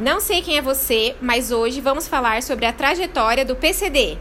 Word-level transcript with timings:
Não 0.00 0.18
sei 0.18 0.40
quem 0.40 0.56
é 0.56 0.62
você, 0.62 1.14
mas 1.20 1.52
hoje 1.52 1.78
vamos 1.78 2.08
falar 2.08 2.42
sobre 2.42 2.64
a 2.64 2.72
trajetória 2.72 3.44
do 3.44 3.54
PCD. 3.54 4.16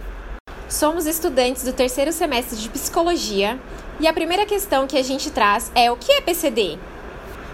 Somos 0.67 1.05
estudantes 1.05 1.63
do 1.63 1.71
terceiro 1.71 2.11
semestre 2.11 2.57
de 2.57 2.67
psicologia 2.67 3.57
e 3.97 4.05
a 4.05 4.11
primeira 4.11 4.45
questão 4.45 4.85
que 4.85 4.97
a 4.97 5.01
gente 5.01 5.31
traz 5.31 5.71
é 5.73 5.89
o 5.89 5.95
que 5.95 6.11
é 6.11 6.19
PCD? 6.19 6.77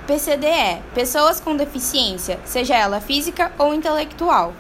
PCD 0.08 0.48
é 0.48 0.82
pessoas 0.96 1.40
com 1.40 1.56
deficiência, 1.56 2.40
seja 2.46 2.74
ela 2.74 3.00
física 3.00 3.52
ou 3.60 3.76
intelectual. 3.76 4.56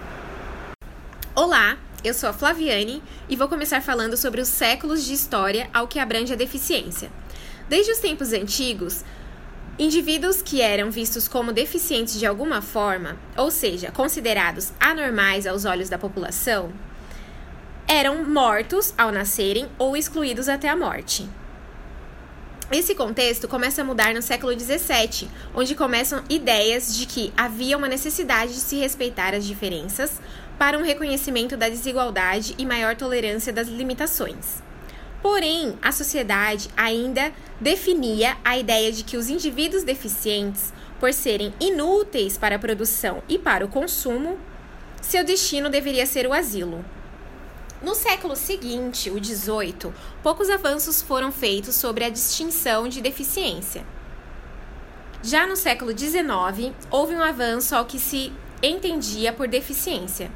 Olá, 1.36 1.76
eu 2.04 2.13
sou 2.13 2.30
a 2.30 2.34
Flaviane 2.34 3.02
e 3.27 3.36
vou 3.36 3.48
começar 3.48 3.82
falando 3.82 4.16
sobre 4.16 4.41
os 4.41 4.48
séculos 4.48 5.04
de 5.04 5.13
história 5.13 5.72
ao 5.74 5.88
que 5.88 5.98
abrange 5.98 6.32
a 6.32 6.38
deficiência. 6.38 7.10
Desde 7.68 7.94
os 7.94 7.98
tempos 7.98 8.32
antigos, 8.32 9.04
Indivíduos 9.77 10.41
que 10.41 10.62
eram 10.62 10.90
vistos 10.90 11.27
como 11.27 11.51
deficientes 11.51 12.18
de 12.18 12.26
alguma 12.26 12.62
forma, 12.62 13.18
ou 13.35 13.51
seja, 13.51 13.91
considerados 13.91 14.71
anormais 14.79 15.45
aos 15.45 15.65
olhos 15.65 15.90
da 15.90 15.98
população, 15.98 16.71
eram 17.85 18.23
mortos 18.23 18.93
ao 18.98 19.12
nascerem 19.12 19.68
ou 19.77 19.98
excluídos 19.98 20.48
até 20.48 20.70
a 20.70 20.77
morte. 20.77 21.27
Esse 22.71 22.96
contexto 22.96 23.49
começa 23.49 23.81
a 23.81 23.85
mudar 23.85 24.13
no 24.13 24.21
século 24.21 24.57
XVII, 24.57 25.29
onde 25.53 25.76
começam 25.76 26.23
ideias 26.29 26.96
de 26.96 27.05
que 27.05 27.34
havia 27.35 27.77
uma 27.77 27.90
necessidade 27.90 28.53
de 28.53 28.62
se 28.62 28.77
respeitar 28.77 29.35
as 29.35 29.43
diferenças 29.43 30.21
para 30.57 30.77
um 30.79 30.84
reconhecimento 30.84 31.57
da 31.57 31.68
desigualdade 31.68 32.55
e 32.57 32.65
maior 32.65 32.96
tolerância 32.96 33.51
das 33.51 33.68
limitações. 33.68 34.63
Porém, 35.26 35.76
a 35.81 35.91
sociedade 35.91 36.70
ainda 36.77 37.34
definia 37.59 38.37
a 38.45 38.59
ideia 38.59 38.91
de 38.91 39.04
que 39.04 39.18
os 39.18 39.27
indivíduos 39.27 39.84
deficientes, 39.84 40.71
por 40.99 41.12
serem 41.12 41.51
inúteis 41.59 42.37
para 42.37 42.57
a 42.57 42.59
produção 42.59 43.23
e 43.27 43.40
para 43.40 43.65
o 43.65 43.68
consumo, 43.68 44.37
seu 45.01 45.23
destino 45.23 45.68
deveria 45.68 46.05
ser 46.05 46.27
o 46.27 46.31
asilo. 46.31 46.85
No 47.81 47.96
século 47.96 48.35
seguinte, 48.35 49.09
o 49.09 49.20
18, 49.20 49.91
poucos 50.21 50.48
avanços 50.48 51.01
foram 51.01 51.31
feitos 51.31 51.73
sobre 51.73 52.03
a 52.03 52.09
distinção 52.09 52.87
de 52.87 53.01
deficiência. 53.01 53.84
Já 55.23 55.48
no 55.48 55.55
século 55.55 55.91
19, 55.91 56.71
houve 56.91 57.15
um 57.15 57.23
avanço 57.23 57.76
ao 57.76 57.85
que 57.85 57.98
se 57.98 58.31
entendia 58.62 59.34
por 59.34 59.48
deficiência 59.48 60.29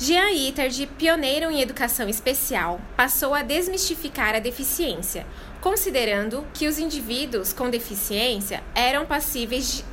Jean 0.00 0.30
Ittard, 0.30 0.86
pioneiro 0.96 1.50
em 1.50 1.60
educação 1.60 2.08
especial, 2.08 2.80
passou 2.96 3.34
a 3.34 3.42
desmistificar 3.42 4.32
a 4.32 4.38
deficiência, 4.38 5.26
considerando 5.60 6.46
que 6.54 6.68
os 6.68 6.78
indivíduos 6.78 7.52
com 7.52 7.68
deficiência 7.68 8.62
eram 8.76 9.04
passíveis 9.06 9.84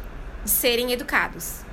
de 0.43 0.51
serem 0.51 0.91
educados. 0.91 1.65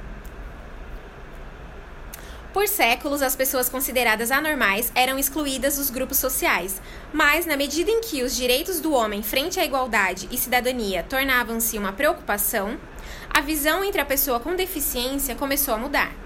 Por 2.54 2.66
séculos, 2.66 3.20
as 3.20 3.36
pessoas 3.36 3.68
consideradas 3.68 4.30
anormais 4.30 4.90
eram 4.94 5.18
excluídas 5.18 5.76
dos 5.76 5.90
grupos 5.90 6.16
sociais, 6.16 6.80
mas 7.12 7.44
na 7.44 7.54
medida 7.56 7.90
em 7.90 8.00
que 8.00 8.22
os 8.22 8.34
direitos 8.34 8.80
do 8.80 8.94
homem 8.94 9.22
frente 9.22 9.60
à 9.60 9.64
igualdade 9.64 10.26
e 10.30 10.38
cidadania 10.38 11.02
tornavam-se 11.02 11.76
uma 11.76 11.92
preocupação, 11.92 12.80
a 13.28 13.42
visão 13.42 13.84
entre 13.84 14.00
a 14.00 14.06
pessoa 14.06 14.40
com 14.40 14.56
deficiência 14.56 15.34
começou 15.34 15.74
a 15.74 15.78
mudar. 15.78 16.21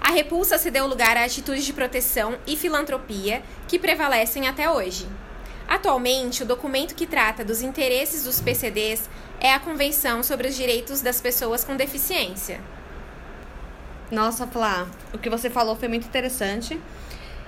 A 0.00 0.10
repulsa 0.10 0.58
se 0.58 0.70
deu 0.70 0.86
lugar 0.86 1.16
a 1.16 1.24
atitudes 1.24 1.64
de 1.64 1.72
proteção 1.72 2.38
e 2.46 2.56
filantropia 2.56 3.42
que 3.68 3.78
prevalecem 3.78 4.48
até 4.48 4.68
hoje. 4.70 5.06
Atualmente, 5.68 6.42
o 6.42 6.46
documento 6.46 6.94
que 6.94 7.06
trata 7.06 7.44
dos 7.44 7.62
interesses 7.62 8.24
dos 8.24 8.40
PCDs 8.40 9.08
é 9.38 9.52
a 9.52 9.60
Convenção 9.60 10.22
sobre 10.22 10.48
os 10.48 10.56
Direitos 10.56 11.00
das 11.00 11.20
Pessoas 11.20 11.62
com 11.62 11.76
Deficiência. 11.76 12.60
Nossa, 14.10 14.46
Flá, 14.46 14.88
o 15.14 15.18
que 15.18 15.30
você 15.30 15.48
falou 15.48 15.76
foi 15.76 15.86
muito 15.86 16.06
interessante. 16.06 16.80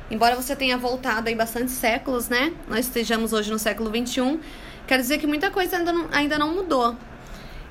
Embora 0.09 0.37
você 0.37 0.55
tenha 0.55 0.77
voltado 0.77 1.29
aí 1.29 1.35
bastante 1.35 1.73
séculos, 1.73 2.29
né? 2.29 2.53
Nós 2.69 2.87
estejamos 2.87 3.33
hoje 3.33 3.51
no 3.51 3.59
século 3.59 3.91
XXI. 3.91 4.39
Quero 4.87 5.03
dizer 5.03 5.19
que 5.19 5.27
muita 5.27 5.51
coisa 5.51 5.79
ainda 5.79 5.93
não, 5.93 6.09
ainda 6.13 6.39
não 6.39 6.55
mudou. 6.55 6.95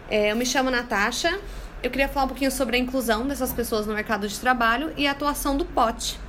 É, 0.10 0.32
eu 0.32 0.36
me 0.36 0.46
chamo 0.46 0.70
Natasha, 0.70 1.40
eu 1.84 1.90
queria 1.90 2.08
falar 2.08 2.26
um 2.26 2.30
pouquinho 2.30 2.52
sobre 2.52 2.78
a 2.78 2.80
inclusão 2.80 3.28
dessas 3.28 3.52
pessoas 3.52 3.88
no 3.88 3.94
mercado 3.94 4.28
de 4.28 4.40
trabalho 4.40 4.94
e 4.96 5.08
a 5.08 5.12
atuação 5.12 5.58
do 5.58 5.66
POT. 5.66 6.20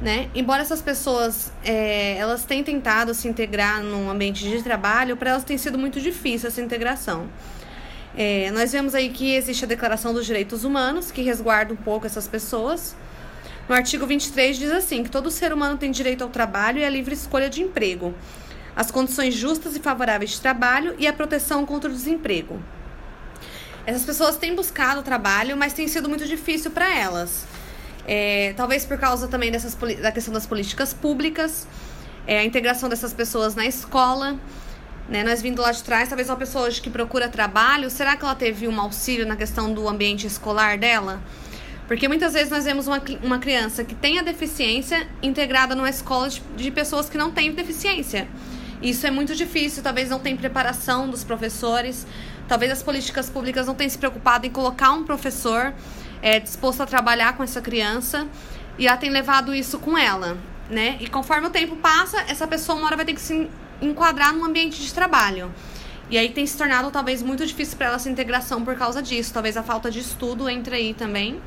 Né? 0.00 0.30
Embora 0.34 0.62
essas 0.62 0.80
pessoas 0.80 1.52
é, 1.64 2.16
elas 2.16 2.44
tenham 2.44 2.64
tentado 2.64 3.12
se 3.12 3.28
integrar 3.28 3.82
no 3.82 4.08
ambiente 4.08 4.48
de 4.48 4.62
trabalho, 4.62 5.16
para 5.16 5.30
elas 5.30 5.44
tem 5.44 5.58
sido 5.58 5.76
muito 5.76 6.00
difícil 6.00 6.48
essa 6.48 6.60
integração. 6.60 7.28
É, 8.16 8.50
nós 8.52 8.72
vemos 8.72 8.94
aí 8.94 9.10
que 9.10 9.34
existe 9.34 9.64
a 9.64 9.68
Declaração 9.68 10.14
dos 10.14 10.24
Direitos 10.24 10.64
Humanos, 10.64 11.10
que 11.10 11.22
resguarda 11.22 11.72
um 11.72 11.76
pouco 11.76 12.06
essas 12.06 12.26
pessoas. 12.26 12.96
No 13.68 13.74
artigo 13.74 14.06
23 14.06 14.56
diz 14.56 14.70
assim: 14.70 15.04
que 15.04 15.10
todo 15.10 15.30
ser 15.30 15.52
humano 15.52 15.76
tem 15.76 15.90
direito 15.90 16.24
ao 16.24 16.30
trabalho 16.30 16.78
e 16.78 16.84
à 16.84 16.88
livre 16.88 17.14
escolha 17.14 17.50
de 17.50 17.62
emprego, 17.62 18.14
as 18.74 18.90
condições 18.90 19.34
justas 19.34 19.76
e 19.76 19.80
favoráveis 19.80 20.30
de 20.30 20.40
trabalho 20.40 20.94
e 20.98 21.06
a 21.06 21.12
proteção 21.12 21.66
contra 21.66 21.90
o 21.90 21.92
desemprego. 21.92 22.60
Essas 23.90 24.04
pessoas 24.04 24.36
têm 24.36 24.54
buscado 24.54 25.02
trabalho, 25.02 25.56
mas 25.56 25.72
tem 25.72 25.88
sido 25.88 26.08
muito 26.08 26.24
difícil 26.24 26.70
para 26.70 26.96
elas. 26.96 27.44
É, 28.06 28.54
talvez 28.56 28.84
por 28.84 28.96
causa 28.96 29.26
também 29.26 29.50
dessas, 29.50 29.74
da 30.00 30.12
questão 30.12 30.32
das 30.32 30.46
políticas 30.46 30.94
públicas, 30.94 31.66
é, 32.24 32.38
a 32.38 32.44
integração 32.44 32.88
dessas 32.88 33.12
pessoas 33.12 33.56
na 33.56 33.66
escola. 33.66 34.38
Né? 35.08 35.24
Nós 35.24 35.42
vindo 35.42 35.60
lá 35.60 35.72
de 35.72 35.82
trás, 35.82 36.08
talvez 36.08 36.30
uma 36.30 36.36
pessoa 36.36 36.68
hoje 36.68 36.80
que 36.80 36.88
procura 36.88 37.28
trabalho, 37.28 37.90
será 37.90 38.16
que 38.16 38.24
ela 38.24 38.36
teve 38.36 38.68
um 38.68 38.80
auxílio 38.80 39.26
na 39.26 39.34
questão 39.34 39.74
do 39.74 39.88
ambiente 39.88 40.24
escolar 40.24 40.78
dela? 40.78 41.20
Porque 41.88 42.06
muitas 42.06 42.34
vezes 42.34 42.48
nós 42.48 42.64
vemos 42.64 42.86
uma, 42.86 43.02
uma 43.24 43.40
criança 43.40 43.82
que 43.82 43.96
tem 43.96 44.20
a 44.20 44.22
deficiência 44.22 45.04
integrada 45.20 45.74
numa 45.74 45.90
escola 45.90 46.28
de, 46.28 46.40
de 46.56 46.70
pessoas 46.70 47.10
que 47.10 47.18
não 47.18 47.32
têm 47.32 47.50
deficiência. 47.50 48.28
Isso 48.80 49.04
é 49.04 49.10
muito 49.10 49.34
difícil, 49.34 49.82
talvez 49.82 50.08
não 50.08 50.20
tem 50.20 50.36
preparação 50.36 51.10
dos 51.10 51.22
professores, 51.22 52.06
talvez 52.50 52.72
as 52.72 52.82
políticas 52.82 53.30
públicas 53.30 53.68
não 53.68 53.76
tenham 53.76 53.90
se 53.90 53.96
preocupado 53.96 54.44
em 54.44 54.50
colocar 54.50 54.90
um 54.90 55.04
professor 55.04 55.72
é, 56.20 56.40
disposto 56.40 56.80
a 56.80 56.86
trabalhar 56.86 57.36
com 57.36 57.44
essa 57.44 57.60
criança 57.60 58.26
e 58.76 58.88
ela 58.88 58.96
tem 58.96 59.08
levado 59.08 59.54
isso 59.54 59.78
com 59.78 59.96
ela, 59.96 60.36
né? 60.68 60.96
E 60.98 61.06
conforme 61.06 61.46
o 61.46 61.50
tempo 61.50 61.76
passa, 61.76 62.20
essa 62.22 62.48
pessoa 62.48 62.76
uma 62.76 62.88
hora 62.88 62.96
vai 62.96 63.04
ter 63.04 63.14
que 63.14 63.20
se 63.20 63.48
enquadrar 63.80 64.34
no 64.34 64.44
ambiente 64.44 64.82
de 64.82 64.92
trabalho. 64.92 65.54
E 66.10 66.18
aí 66.18 66.30
tem 66.30 66.44
se 66.44 66.58
tornado 66.58 66.90
talvez 66.90 67.22
muito 67.22 67.46
difícil 67.46 67.78
para 67.78 67.86
ela 67.86 67.96
essa 67.96 68.10
integração 68.10 68.64
por 68.64 68.74
causa 68.74 69.00
disso. 69.00 69.32
Talvez 69.32 69.56
a 69.56 69.62
falta 69.62 69.88
de 69.88 70.00
estudo 70.00 70.48
entre 70.48 70.74
aí 70.74 70.92
também, 70.92 71.40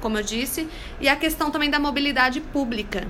como 0.00 0.18
eu 0.18 0.24
disse, 0.24 0.68
e 1.00 1.08
a 1.08 1.14
questão 1.14 1.52
também 1.52 1.70
da 1.70 1.78
mobilidade 1.78 2.40
pública. 2.40 3.06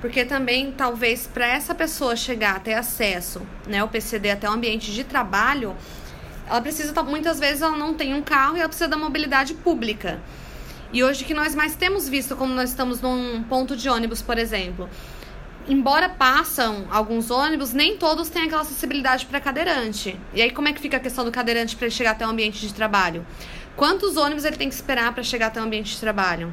Porque 0.00 0.24
também, 0.24 0.72
talvez, 0.72 1.26
para 1.26 1.46
essa 1.46 1.74
pessoa 1.74 2.16
chegar 2.16 2.56
a 2.56 2.60
ter 2.60 2.72
acesso, 2.72 3.42
né, 3.66 3.84
o 3.84 3.88
PCD 3.88 4.30
até 4.30 4.48
o 4.48 4.52
ambiente 4.52 4.94
de 4.94 5.04
trabalho, 5.04 5.76
ela 6.48 6.60
precisa, 6.60 7.02
muitas 7.02 7.38
vezes, 7.38 7.62
ela 7.62 7.76
não 7.76 7.94
tem 7.94 8.14
um 8.14 8.22
carro 8.22 8.56
e 8.56 8.60
ela 8.60 8.68
precisa 8.68 8.88
da 8.88 8.96
mobilidade 8.96 9.54
pública. 9.54 10.20
E 10.92 11.04
hoje 11.04 11.24
que 11.24 11.34
nós 11.34 11.54
mais 11.54 11.76
temos 11.76 12.08
visto, 12.08 12.34
como 12.34 12.54
nós 12.54 12.70
estamos 12.70 13.00
num 13.00 13.42
ponto 13.42 13.76
de 13.76 13.88
ônibus, 13.90 14.22
por 14.22 14.38
exemplo, 14.38 14.88
embora 15.68 16.08
passam 16.08 16.86
alguns 16.90 17.30
ônibus, 17.30 17.74
nem 17.74 17.98
todos 17.98 18.30
têm 18.30 18.44
aquela 18.44 18.62
acessibilidade 18.62 19.26
para 19.26 19.38
cadeirante. 19.38 20.18
E 20.32 20.40
aí 20.40 20.50
como 20.50 20.68
é 20.68 20.72
que 20.72 20.80
fica 20.80 20.96
a 20.96 21.00
questão 21.00 21.26
do 21.26 21.30
cadeirante 21.30 21.76
para 21.76 21.86
ele 21.86 21.94
chegar 21.94 22.12
até 22.12 22.26
o 22.26 22.30
ambiente 22.30 22.66
de 22.66 22.72
trabalho? 22.72 23.26
Quantos 23.76 24.16
ônibus 24.16 24.44
ele 24.44 24.56
tem 24.56 24.68
que 24.68 24.74
esperar 24.74 25.12
para 25.12 25.22
chegar 25.22 25.48
até 25.48 25.60
o 25.60 25.64
ambiente 25.64 25.90
de 25.90 26.00
trabalho? 26.00 26.52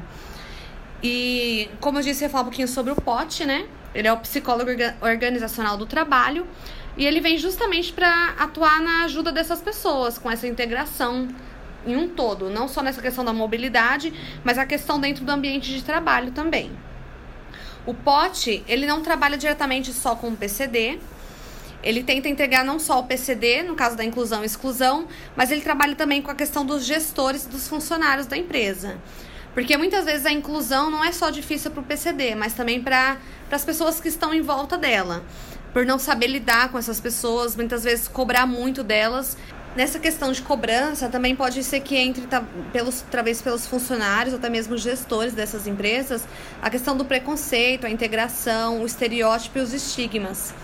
E, 1.02 1.68
como 1.80 1.98
eu 1.98 2.02
disse, 2.02 2.22
eu 2.22 2.26
ia 2.26 2.30
falar 2.30 2.42
um 2.42 2.46
pouquinho 2.46 2.68
sobre 2.68 2.92
o 2.92 2.96
POT, 2.96 3.44
né? 3.44 3.66
Ele 3.94 4.06
é 4.06 4.12
o 4.12 4.18
psicólogo 4.18 4.70
organizacional 5.00 5.76
do 5.76 5.86
trabalho 5.86 6.46
e 6.96 7.04
ele 7.04 7.20
vem 7.20 7.36
justamente 7.36 7.92
para 7.92 8.34
atuar 8.38 8.80
na 8.80 9.04
ajuda 9.04 9.30
dessas 9.30 9.60
pessoas, 9.60 10.18
com 10.18 10.30
essa 10.30 10.46
integração 10.46 11.28
em 11.86 11.96
um 11.96 12.08
todo, 12.08 12.50
não 12.50 12.66
só 12.66 12.82
nessa 12.82 13.00
questão 13.00 13.24
da 13.24 13.32
mobilidade, 13.32 14.12
mas 14.42 14.58
a 14.58 14.66
questão 14.66 14.98
dentro 14.98 15.24
do 15.24 15.30
ambiente 15.30 15.72
de 15.72 15.82
trabalho 15.82 16.32
também. 16.32 16.70
O 17.84 17.94
POT, 17.94 18.64
ele 18.66 18.86
não 18.86 19.02
trabalha 19.02 19.36
diretamente 19.36 19.92
só 19.92 20.16
com 20.16 20.28
o 20.28 20.36
PCD, 20.36 20.98
ele 21.82 22.02
tenta 22.02 22.28
integrar 22.28 22.64
não 22.64 22.80
só 22.80 22.98
o 22.98 23.04
PCD, 23.04 23.62
no 23.62 23.76
caso 23.76 23.96
da 23.96 24.04
inclusão 24.04 24.42
e 24.42 24.46
exclusão, 24.46 25.06
mas 25.36 25.52
ele 25.52 25.60
trabalha 25.60 25.94
também 25.94 26.20
com 26.20 26.30
a 26.30 26.34
questão 26.34 26.66
dos 26.66 26.84
gestores 26.84 27.44
e 27.44 27.48
dos 27.48 27.68
funcionários 27.68 28.26
da 28.26 28.36
empresa. 28.36 28.98
Porque 29.54 29.76
muitas 29.76 30.04
vezes 30.04 30.26
a 30.26 30.32
inclusão 30.32 30.90
não 30.90 31.04
é 31.04 31.12
só 31.12 31.30
difícil 31.30 31.70
para 31.70 31.80
o 31.80 31.84
PCD, 31.84 32.34
mas 32.34 32.54
também 32.54 32.82
para 32.82 33.18
as 33.50 33.64
pessoas 33.64 34.00
que 34.00 34.08
estão 34.08 34.34
em 34.34 34.42
volta 34.42 34.76
dela. 34.76 35.22
Por 35.76 35.84
não 35.84 35.98
saber 35.98 36.28
lidar 36.28 36.70
com 36.70 36.78
essas 36.78 36.98
pessoas, 37.02 37.54
muitas 37.54 37.84
vezes 37.84 38.08
cobrar 38.08 38.46
muito 38.46 38.82
delas. 38.82 39.36
Nessa 39.76 39.98
questão 39.98 40.32
de 40.32 40.40
cobrança, 40.40 41.06
também 41.10 41.36
pode 41.36 41.62
ser 41.62 41.80
que 41.80 41.94
entre, 41.94 42.26
tá, 42.26 42.42
pelos, 42.72 43.04
talvez 43.10 43.42
pelos 43.42 43.66
funcionários 43.66 44.32
ou 44.32 44.38
até 44.38 44.48
mesmo 44.48 44.78
gestores 44.78 45.34
dessas 45.34 45.66
empresas, 45.66 46.26
a 46.62 46.70
questão 46.70 46.96
do 46.96 47.04
preconceito, 47.04 47.84
a 47.84 47.90
integração, 47.90 48.80
o 48.80 48.86
estereótipo 48.86 49.58
e 49.58 49.60
os 49.60 49.74
estigmas. 49.74 50.54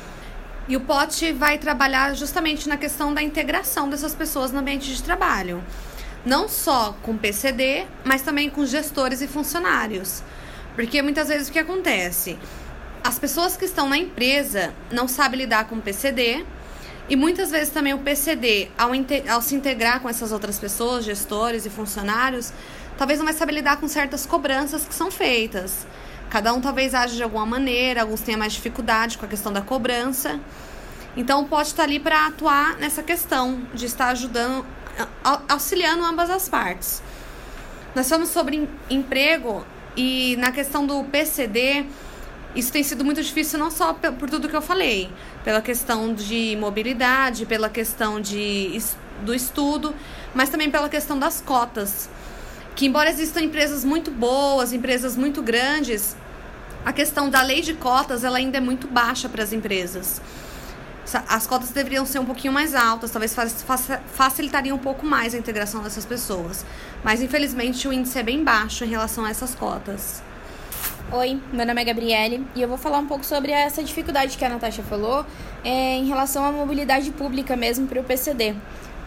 E 0.67 0.79
o 0.79 0.81
POT 0.81 1.31
vai 1.33 1.59
trabalhar 1.59 2.15
justamente 2.15 2.67
na 2.67 2.79
questão 2.79 3.13
da 3.13 3.23
integração 3.23 3.91
dessas 3.91 4.15
pessoas 4.15 4.51
no 4.51 4.61
ambiente 4.61 4.97
de 4.97 5.03
trabalho. 5.03 5.63
não 6.25 6.49
só 6.49 6.97
com 7.03 7.19
PCD, 7.19 7.85
mas 8.03 8.23
também 8.23 8.49
com 8.49 8.65
gestores 8.65 9.21
e 9.21 9.29
funcionários. 9.29 10.23
Porque 10.75 11.03
muitas 11.03 11.29
vezes 11.29 11.49
o 11.49 11.53
que 11.53 11.59
acontece? 11.59 12.39
As 13.13 13.19
pessoas 13.19 13.59
que 13.59 13.67
estão 13.67 13.91
na 13.91 13.99
empresa 13.99 14.73
não 14.91 15.07
sabem 15.07 15.41
lidar 15.41 15.67
com 15.67 15.79
PCD, 15.79 16.47
e 17.11 17.15
muitas 17.15 17.51
vezes 17.51 17.69
também 17.69 17.93
o 17.93 17.99
PCD, 17.99 18.71
ao, 18.79 18.89
ao 19.29 19.43
se 19.43 19.55
integrar 19.55 20.01
com 20.01 20.09
essas 20.09 20.33
outras 20.33 20.59
pessoas, 20.59 21.05
gestores 21.05 21.67
e 21.67 21.69
funcionários, 21.69 22.55
talvez 22.97 23.19
não 23.19 23.27
vai 23.27 23.35
saber 23.35 23.53
lidar 23.53 23.77
com 23.77 23.87
certas 23.87 24.25
cobranças 24.25 24.87
que 24.87 24.95
são 24.95 25.11
feitas. 25.11 25.87
Cada 26.31 26.55
um 26.55 26.61
talvez 26.63 26.95
age 26.95 27.17
de 27.17 27.23
alguma 27.23 27.45
maneira, 27.45 28.01
alguns 28.01 28.23
tenham 28.23 28.39
mais 28.39 28.55
dificuldade 28.55 29.19
com 29.19 29.27
a 29.27 29.29
questão 29.29 29.53
da 29.53 29.61
cobrança. 29.61 30.41
Então 31.15 31.45
pode 31.45 31.69
estar 31.69 31.83
ali 31.83 32.01
para 32.01 32.29
atuar 32.29 32.79
nessa 32.79 33.03
questão 33.03 33.61
de 33.75 33.85
estar 33.85 34.09
ajudando, 34.09 34.65
auxiliando 35.51 36.03
ambas 36.03 36.31
as 36.31 36.49
partes. 36.49 37.03
Nós 37.95 38.09
falamos 38.09 38.31
sobre 38.31 38.67
emprego 38.89 39.67
e 39.95 40.35
na 40.39 40.51
questão 40.51 40.87
do 40.87 41.05
PCD, 41.05 41.85
isso 42.55 42.71
tem 42.71 42.83
sido 42.83 43.05
muito 43.05 43.23
difícil 43.23 43.59
não 43.59 43.71
só 43.71 43.95
por 43.95 44.29
tudo 44.29 44.49
que 44.49 44.57
eu 44.57 44.61
falei, 44.61 45.11
pela 45.43 45.63
questão 45.63 46.13
de 46.13 46.57
mobilidade, 46.61 47.47
pela 47.47 47.71
questão 47.71 48.21
de, 48.21 48.79
do 49.23 49.35
estudo, 49.35 49.95
mas 50.35 50.51
também 50.51 50.71
pela 50.71 50.89
questão 50.89 51.19
das 51.19 51.41
cotas. 51.41 52.11
Que 52.75 52.87
embora 52.87 53.11
existam 53.11 53.41
empresas 53.41 53.85
muito 53.85 54.11
boas, 54.11 54.73
empresas 54.73 55.17
muito 55.17 55.43
grandes, 55.43 56.17
a 56.85 56.93
questão 56.93 57.31
da 57.31 57.43
lei 57.43 57.63
de 57.63 57.75
cotas 57.75 58.23
ela 58.25 58.37
ainda 58.39 58.59
é 58.59 58.61
muito 58.61 58.87
baixa 58.87 59.29
para 59.29 59.43
as 59.43 59.53
empresas. 59.53 60.21
As 61.29 61.47
cotas 61.47 61.71
deveriam 61.71 62.07
ser 62.07 62.19
um 62.19 62.25
pouquinho 62.25 62.53
mais 62.53 62.75
altas, 62.75 63.11
talvez 63.11 63.35
facilitaria 64.15 64.75
um 64.75 64.79
pouco 64.79 65.05
mais 65.05 65.35
a 65.35 65.39
integração 65.39 65.83
dessas 65.83 66.05
pessoas. 66.05 66.65
Mas 67.03 67.23
infelizmente 67.23 67.89
o 67.89 67.93
índice 67.93 68.19
é 68.19 68.23
bem 68.23 68.45
baixo 68.45 68.85
em 68.85 68.89
relação 68.89 69.25
a 69.25 69.31
essas 69.31 69.55
cotas. 69.55 70.23
Oi, 71.15 71.39
meu 71.53 71.67
nome 71.67 71.79
é 71.79 71.85
Gabriele 71.85 72.43
e 72.55 72.63
eu 72.63 72.67
vou 72.67 72.79
falar 72.79 72.97
um 72.97 73.07
pouco 73.07 73.23
sobre 73.23 73.53
essa 73.53 73.83
dificuldade 73.83 74.39
que 74.39 74.43
a 74.47 74.49
Natasha 74.49 74.83
falou 74.83 75.27
é, 75.63 75.99
em 75.99 76.07
relação 76.07 76.43
à 76.43 76.51
mobilidade 76.51 77.11
pública 77.11 77.55
mesmo 77.55 77.87
para 77.87 78.01
o 78.01 78.03
PCD, 78.03 78.55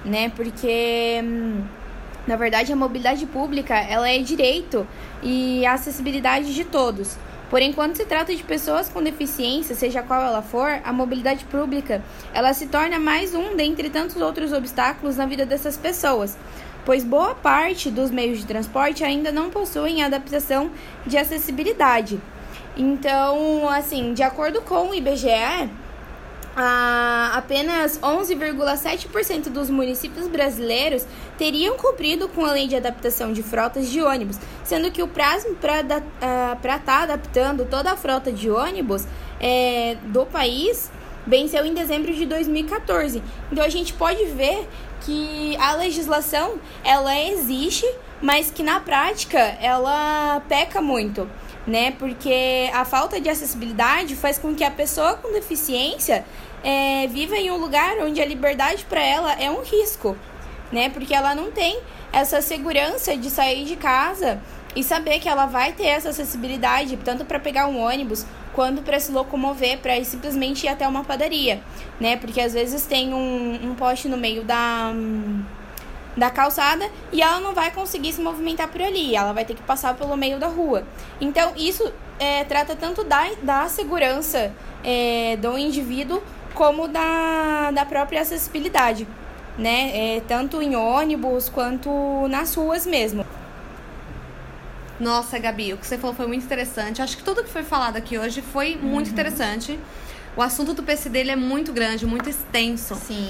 né? 0.05 0.31
Porque 0.35 1.19
hum, 1.23 1.63
na 2.27 2.35
verdade 2.35 2.71
a 2.71 2.75
mobilidade 2.75 3.25
pública 3.25 3.73
ela 3.73 4.07
é 4.07 4.19
direito 4.19 4.85
e 5.23 5.65
a 5.65 5.73
acessibilidade 5.73 6.53
de 6.53 6.63
todos. 6.63 7.17
Porém, 7.49 7.73
quando 7.73 7.95
se 7.95 8.05
trata 8.05 8.35
de 8.35 8.43
pessoas 8.43 8.87
com 8.87 9.01
deficiência, 9.01 9.73
seja 9.75 10.03
qual 10.03 10.21
ela 10.21 10.43
for, 10.43 10.79
a 10.83 10.93
mobilidade 10.93 11.45
pública, 11.45 12.03
ela 12.33 12.53
se 12.53 12.67
torna 12.67 12.99
mais 12.99 13.33
um 13.33 13.55
dentre 13.55 13.89
tantos 13.89 14.17
outros 14.17 14.51
obstáculos 14.51 15.17
na 15.17 15.25
vida 15.25 15.45
dessas 15.45 15.77
pessoas, 15.77 16.37
pois 16.85 17.03
boa 17.03 17.33
parte 17.33 17.89
dos 17.89 18.11
meios 18.11 18.39
de 18.39 18.45
transporte 18.45 19.03
ainda 19.03 19.31
não 19.31 19.49
possuem 19.49 20.03
adaptação 20.03 20.71
de 21.05 21.17
acessibilidade. 21.17 22.21
Então, 22.77 23.67
assim, 23.69 24.13
de 24.13 24.21
acordo 24.21 24.61
com 24.61 24.89
o 24.89 24.95
IBGE, 24.95 25.69
ah, 26.57 27.31
apenas 27.33 27.99
11,7% 27.99 29.49
dos 29.49 29.69
municípios 29.69 30.27
brasileiros 30.27 31.05
teriam 31.37 31.75
cumprido 31.75 32.29
com 32.29 32.45
a 32.45 32.51
lei 32.51 32.67
de 32.67 32.77
adaptação 32.77 33.33
de 33.33 33.43
frotas 33.43 33.89
de 33.89 34.01
ônibus, 34.01 34.39
sendo 34.63 34.89
que 34.89 35.03
o 35.03 35.07
prazo 35.07 35.53
para 35.59 35.81
estar 35.81 35.99
uh, 35.99 36.85
tá 36.85 37.03
adaptando 37.03 37.65
toda 37.65 37.91
a 37.91 37.97
frota 37.97 38.31
de 38.31 38.49
ônibus 38.49 39.05
é, 39.39 39.97
do 40.05 40.25
país 40.25 40.89
venceu 41.25 41.65
em 41.65 41.73
dezembro 41.73 42.13
de 42.13 42.25
2014. 42.25 43.21
Então 43.51 43.63
a 43.63 43.69
gente 43.69 43.93
pode 43.93 44.23
ver 44.25 44.67
que 45.01 45.55
a 45.57 45.75
legislação 45.75 46.59
ela 46.83 47.19
existe, 47.19 47.85
mas 48.21 48.49
que 48.49 48.63
na 48.63 48.79
prática 48.79 49.39
ela 49.39 50.41
peca 50.47 50.81
muito 50.81 51.27
né? 51.67 51.91
Porque 51.91 52.69
a 52.73 52.85
falta 52.85 53.19
de 53.19 53.29
acessibilidade 53.29 54.15
faz 54.15 54.37
com 54.37 54.53
que 54.53 54.63
a 54.63 54.71
pessoa 54.71 55.15
com 55.15 55.31
deficiência 55.31 56.25
é, 56.63 57.07
viva 57.07 57.35
em 57.35 57.51
um 57.51 57.57
lugar 57.57 57.97
onde 57.99 58.21
a 58.21 58.25
liberdade 58.25 58.85
para 58.85 59.01
ela 59.01 59.33
é 59.33 59.49
um 59.49 59.61
risco, 59.61 60.15
né? 60.71 60.89
Porque 60.89 61.13
ela 61.13 61.33
não 61.33 61.51
tem 61.51 61.79
essa 62.11 62.41
segurança 62.41 63.15
de 63.17 63.29
sair 63.29 63.65
de 63.65 63.75
casa 63.75 64.39
e 64.75 64.83
saber 64.83 65.19
que 65.19 65.29
ela 65.29 65.45
vai 65.45 65.73
ter 65.73 65.87
essa 65.87 66.09
acessibilidade 66.09 66.97
tanto 66.97 67.25
para 67.25 67.39
pegar 67.39 67.67
um 67.67 67.79
ônibus 67.79 68.25
quanto 68.55 68.81
para 68.81 68.99
se 68.99 69.11
locomover, 69.11 69.79
para 69.79 70.01
simplesmente 70.03 70.65
ir 70.65 70.69
até 70.69 70.87
uma 70.87 71.03
padaria, 71.03 71.61
né? 71.99 72.15
Porque 72.15 72.39
às 72.39 72.53
vezes 72.53 72.85
tem 72.85 73.13
um, 73.13 73.71
um 73.71 73.75
poste 73.75 74.07
no 74.07 74.17
meio 74.17 74.43
da 74.43 74.93
da 76.15 76.29
calçada 76.29 76.89
e 77.11 77.21
ela 77.21 77.41
não 77.41 77.53
vai 77.53 77.71
conseguir 77.71 78.13
se 78.13 78.21
movimentar 78.21 78.69
por 78.69 78.81
ali, 78.81 79.17
ela 79.17 79.33
vai 79.33 79.43
ter 79.43 79.53
que 79.53 79.61
passar 79.61 79.95
pelo 79.95 80.15
meio 80.15 80.39
da 80.39 80.47
rua. 80.47 80.83
Então, 81.19 81.51
isso 81.57 81.91
é, 82.17 82.45
trata 82.45 82.73
tanto 82.73 83.03
da, 83.03 83.27
da 83.43 83.67
segurança 83.67 84.53
é, 84.81 85.35
do 85.35 85.57
indivíduo 85.57 86.23
como 86.53 86.87
da, 86.87 87.71
da 87.71 87.85
própria 87.85 88.21
acessibilidade, 88.21 89.05
né? 89.57 90.15
É, 90.15 90.21
tanto 90.25 90.61
em 90.61 90.73
ônibus 90.73 91.49
quanto 91.49 91.89
nas 92.29 92.55
ruas 92.55 92.85
mesmo. 92.85 93.25
Nossa, 94.99 95.37
Gabi, 95.37 95.73
o 95.73 95.77
que 95.77 95.85
você 95.85 95.97
falou 95.97 96.15
foi 96.15 96.27
muito 96.27 96.45
interessante. 96.45 97.01
Acho 97.01 97.17
que 97.17 97.23
tudo 97.23 97.43
que 97.43 97.49
foi 97.49 97.63
falado 97.63 97.97
aqui 97.97 98.17
hoje 98.17 98.41
foi 98.41 98.75
muito 98.75 99.07
uhum. 99.07 99.13
interessante. 99.13 99.79
O 100.35 100.41
assunto 100.41 100.73
do 100.73 100.83
PCD 100.83 101.29
é 101.29 101.35
muito 101.35 101.71
grande, 101.73 102.05
muito 102.05 102.29
extenso. 102.29 102.95
Sim. 102.95 103.29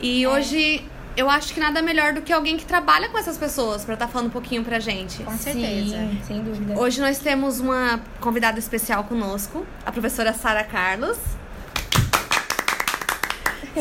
E 0.00 0.24
é. 0.24 0.28
hoje 0.28 0.84
eu 1.16 1.30
acho 1.30 1.54
que 1.54 1.58
nada 1.58 1.80
melhor 1.80 2.12
do 2.12 2.20
que 2.20 2.32
alguém 2.32 2.56
que 2.56 2.66
trabalha 2.66 3.08
com 3.08 3.16
essas 3.16 3.38
pessoas 3.38 3.84
para 3.84 3.94
estar 3.94 4.06
tá 4.06 4.12
falando 4.12 4.28
um 4.28 4.30
pouquinho 4.30 4.62
pra 4.62 4.78
gente. 4.78 5.22
Com 5.22 5.36
certeza. 5.36 5.96
Sim, 5.96 6.20
sem 6.26 6.42
dúvida. 6.42 6.78
Hoje 6.78 7.00
nós 7.00 7.18
temos 7.18 7.58
uma 7.58 8.00
convidada 8.20 8.58
especial 8.58 9.04
conosco, 9.04 9.66
a 9.84 9.90
professora 9.90 10.32
Sara 10.34 10.62
Carlos. 10.62 11.16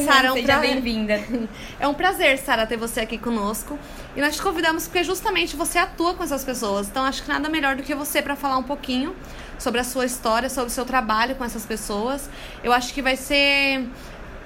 Sara, 0.04 0.28
é 0.28 0.32
um 0.32 0.44
pra... 0.44 0.60
bem-vinda. 0.60 1.20
É 1.80 1.88
um 1.88 1.94
prazer, 1.94 2.38
Sara, 2.38 2.66
ter 2.66 2.78
você 2.78 3.02
aqui 3.02 3.18
conosco. 3.18 3.78
E 4.16 4.22
nós 4.22 4.36
te 4.36 4.42
convidamos 4.42 4.88
porque 4.88 5.04
justamente 5.04 5.56
você 5.56 5.78
atua 5.78 6.14
com 6.14 6.24
essas 6.24 6.44
pessoas. 6.44 6.88
Então 6.88 7.04
acho 7.04 7.24
que 7.24 7.30
nada 7.30 7.50
melhor 7.50 7.76
do 7.76 7.84
que 7.84 7.94
você 7.94 8.22
para 8.22 8.36
falar 8.36 8.58
um 8.58 8.64
pouquinho 8.64 9.16
sobre 9.60 9.80
a 9.80 9.84
sua 9.84 10.06
história, 10.06 10.50
sobre 10.50 10.68
o 10.68 10.74
seu 10.74 10.86
trabalho 10.86 11.36
com 11.36 11.44
essas 11.44 11.66
pessoas. 11.66 12.30
Eu 12.64 12.72
acho 12.72 12.94
que 12.94 13.02
vai 13.02 13.16
ser 13.16 13.88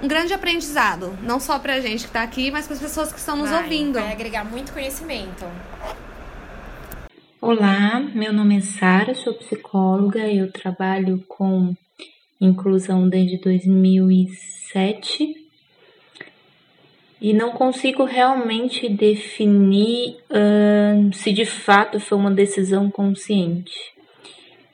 um 0.02 0.08
grande 0.08 0.32
aprendizado, 0.32 1.16
não 1.22 1.38
só 1.38 1.58
pra 1.58 1.80
gente 1.80 2.06
que 2.06 2.12
tá 2.12 2.22
aqui, 2.22 2.50
mas 2.50 2.66
para 2.66 2.74
as 2.74 2.80
pessoas 2.80 3.12
que 3.12 3.18
estão 3.18 3.36
nos 3.36 3.50
vai, 3.50 3.62
ouvindo. 3.62 4.00
Vai 4.00 4.12
agregar 4.12 4.44
muito 4.44 4.72
conhecimento. 4.72 5.44
Olá, 7.40 8.00
meu 8.14 8.32
nome 8.32 8.58
é 8.58 8.60
Sara, 8.60 9.14
sou 9.14 9.34
psicóloga, 9.34 10.20
eu 10.20 10.52
trabalho 10.52 11.24
com 11.26 11.74
inclusão 12.40 13.08
desde 13.08 13.38
2007 13.38 15.40
e 17.20 17.34
não 17.34 17.50
consigo 17.50 18.04
realmente 18.04 18.88
definir 18.88 20.16
uh, 20.30 21.12
se 21.12 21.32
de 21.32 21.44
fato 21.44 22.00
foi 22.00 22.16
uma 22.16 22.30
decisão 22.30 22.90
consciente. 22.90 23.76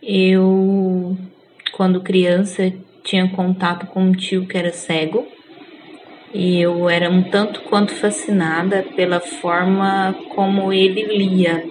Eu, 0.00 1.16
quando 1.73 2.00
criança, 2.00 2.73
tinha 3.02 3.28
contato 3.28 3.87
com 3.87 4.02
um 4.02 4.12
tio 4.12 4.46
que 4.46 4.56
era 4.56 4.73
cego 4.73 5.26
e 6.32 6.61
eu 6.61 6.88
era 6.88 7.11
um 7.11 7.25
tanto 7.25 7.62
quanto 7.62 7.92
fascinada 7.94 8.85
pela 8.94 9.18
forma 9.18 10.14
como 10.35 10.73
ele 10.73 11.02
lia. 11.02 11.64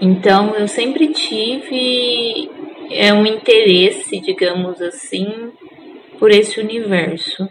Então 0.00 0.54
eu 0.54 0.68
sempre 0.68 1.08
tive 1.08 2.50
é, 2.90 3.12
um 3.12 3.26
interesse, 3.26 4.20
digamos 4.20 4.80
assim, 4.80 5.52
por 6.18 6.30
esse 6.30 6.60
universo. 6.60 7.48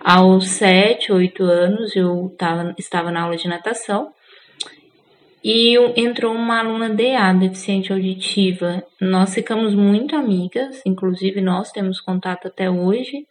Aos 0.00 0.48
sete, 0.48 1.12
oito 1.12 1.44
anos 1.44 1.94
eu 1.94 2.34
tava, 2.36 2.74
estava 2.78 3.10
na 3.10 3.22
aula 3.22 3.36
de 3.36 3.46
natação 3.46 4.12
e 5.44 5.76
entrou 5.96 6.32
uma 6.34 6.60
aluna 6.60 6.88
DA, 6.88 7.32
deficiente 7.32 7.92
auditiva. 7.92 8.82
Nós 9.00 9.34
ficamos 9.34 9.74
muito 9.74 10.14
amigas, 10.14 10.80
inclusive 10.86 11.40
nós 11.40 11.72
temos 11.72 12.00
contato 12.00 12.46
até 12.46 12.70
hoje. 12.70 13.26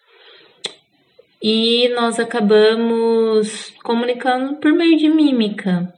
E 1.41 1.89
nós 1.95 2.19
acabamos 2.19 3.73
comunicando 3.83 4.57
por 4.57 4.71
meio 4.73 4.97
de 4.97 5.09
mímica, 5.09 5.91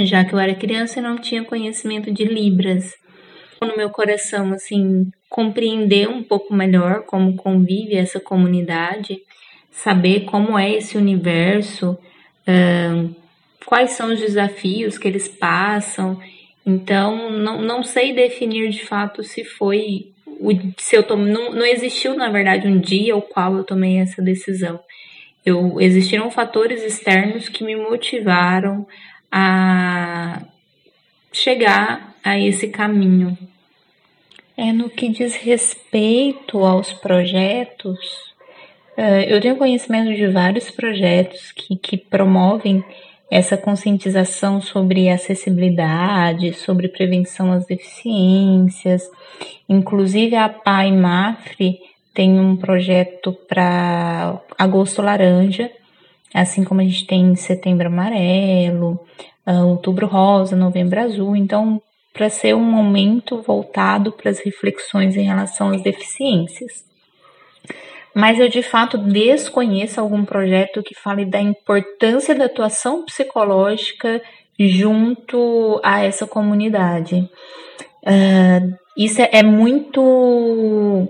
já 0.00 0.24
que 0.24 0.34
eu 0.34 0.38
era 0.38 0.54
criança 0.54 0.98
e 0.98 1.02
não 1.02 1.16
tinha 1.16 1.44
conhecimento 1.44 2.12
de 2.12 2.24
Libras. 2.24 2.94
No 3.60 3.76
meu 3.76 3.90
coração, 3.90 4.52
assim, 4.52 5.10
compreender 5.28 6.08
um 6.08 6.22
pouco 6.22 6.54
melhor 6.54 7.02
como 7.04 7.36
convive 7.36 7.96
essa 7.96 8.20
comunidade, 8.20 9.20
saber 9.70 10.20
como 10.20 10.58
é 10.58 10.70
esse 10.70 10.96
universo, 10.96 11.98
uh, 12.46 13.14
quais 13.64 13.92
são 13.92 14.12
os 14.12 14.20
desafios 14.20 14.96
que 14.96 15.08
eles 15.08 15.28
passam. 15.28 16.20
Então, 16.64 17.30
não, 17.30 17.60
não 17.60 17.82
sei 17.82 18.12
definir 18.12 18.70
de 18.70 18.84
fato 18.84 19.22
se 19.22 19.44
foi 19.44 20.12
o, 20.40 20.50
se 20.76 20.96
eu 20.96 21.02
tom, 21.02 21.16
não, 21.16 21.52
não 21.52 21.66
existiu, 21.66 22.14
na 22.14 22.30
verdade, 22.30 22.68
um 22.68 22.78
dia 22.78 23.14
ao 23.14 23.22
qual 23.22 23.56
eu 23.56 23.64
tomei 23.64 23.98
essa 23.98 24.22
decisão. 24.22 24.80
Eu 25.44 25.80
existiram 25.80 26.30
fatores 26.30 26.82
externos 26.82 27.48
que 27.48 27.64
me 27.64 27.74
motivaram 27.74 28.86
a 29.30 30.42
chegar 31.32 32.14
a 32.22 32.38
esse 32.38 32.68
caminho. 32.68 33.36
É 34.56 34.72
no 34.72 34.90
que 34.90 35.08
diz 35.08 35.36
respeito 35.36 36.64
aos 36.64 36.92
projetos, 36.92 37.98
eh, 38.96 39.32
eu 39.32 39.40
tenho 39.40 39.56
conhecimento 39.56 40.14
de 40.14 40.26
vários 40.26 40.70
projetos 40.70 41.52
que, 41.52 41.76
que 41.76 41.96
promovem 41.96 42.84
essa 43.30 43.56
conscientização 43.56 44.60
sobre 44.60 45.08
acessibilidade, 45.08 46.54
sobre 46.54 46.88
prevenção 46.88 47.52
às 47.52 47.66
deficiências. 47.66 49.02
Inclusive 49.68 50.34
a 50.34 50.48
PAI 50.48 50.92
Mafre 50.92 51.78
tem 52.14 52.40
um 52.40 52.56
projeto 52.56 53.32
para 53.32 54.40
agosto 54.58 55.02
laranja, 55.02 55.70
assim 56.34 56.64
como 56.64 56.80
a 56.80 56.84
gente 56.84 57.06
tem 57.06 57.36
setembro 57.36 57.86
amarelo, 57.86 58.98
uh, 59.48 59.66
outubro 59.66 60.06
rosa, 60.06 60.54
novembro 60.54 61.00
azul. 61.00 61.34
Então, 61.34 61.80
para 62.12 62.28
ser 62.28 62.54
um 62.54 62.62
momento 62.62 63.40
voltado 63.40 64.12
para 64.12 64.30
as 64.30 64.40
reflexões 64.40 65.16
em 65.16 65.22
relação 65.22 65.70
às 65.70 65.82
deficiências. 65.82 66.84
Mas 68.14 68.40
eu 68.40 68.48
de 68.48 68.62
fato 68.62 68.98
desconheço 68.98 70.00
algum 70.00 70.24
projeto 70.24 70.82
que 70.82 70.94
fale 70.94 71.24
da 71.24 71.40
importância 71.40 72.34
da 72.34 72.46
atuação 72.46 73.04
psicológica 73.04 74.20
junto 74.58 75.80
a 75.84 76.02
essa 76.02 76.26
comunidade. 76.26 77.28
Uh, 78.02 78.76
isso 78.96 79.22
é, 79.22 79.30
é 79.34 79.42
muito 79.44 81.08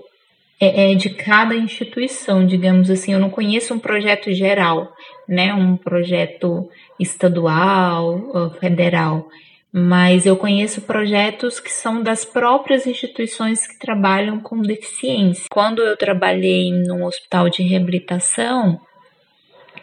é, 0.61 0.93
é, 0.93 0.95
de 0.95 1.11
cada 1.11 1.55
instituição, 1.55 2.45
digamos 2.45 2.91
assim. 2.91 3.15
Eu 3.15 3.19
não 3.19 3.31
conheço 3.31 3.73
um 3.73 3.79
projeto 3.79 4.31
geral, 4.33 4.93
né? 5.29 5.53
Um 5.53 5.77
projeto 5.77 6.69
estadual, 6.99 8.51
federal. 8.59 9.29
Mas 9.71 10.25
eu 10.25 10.37
conheço 10.37 10.81
projetos 10.81 11.61
que 11.61 11.71
são 11.71 12.03
das 12.03 12.25
próprias 12.25 12.87
instituições 12.87 13.67
que 13.67 13.79
trabalham 13.79 14.41
com 14.41 14.63
deficiência. 14.63 15.45
Quando 15.51 15.83
eu 15.83 15.97
trabalhei 15.97 16.73
num 16.73 17.05
hospital 17.05 17.51
de 17.51 17.63
reabilitação, 17.63 18.81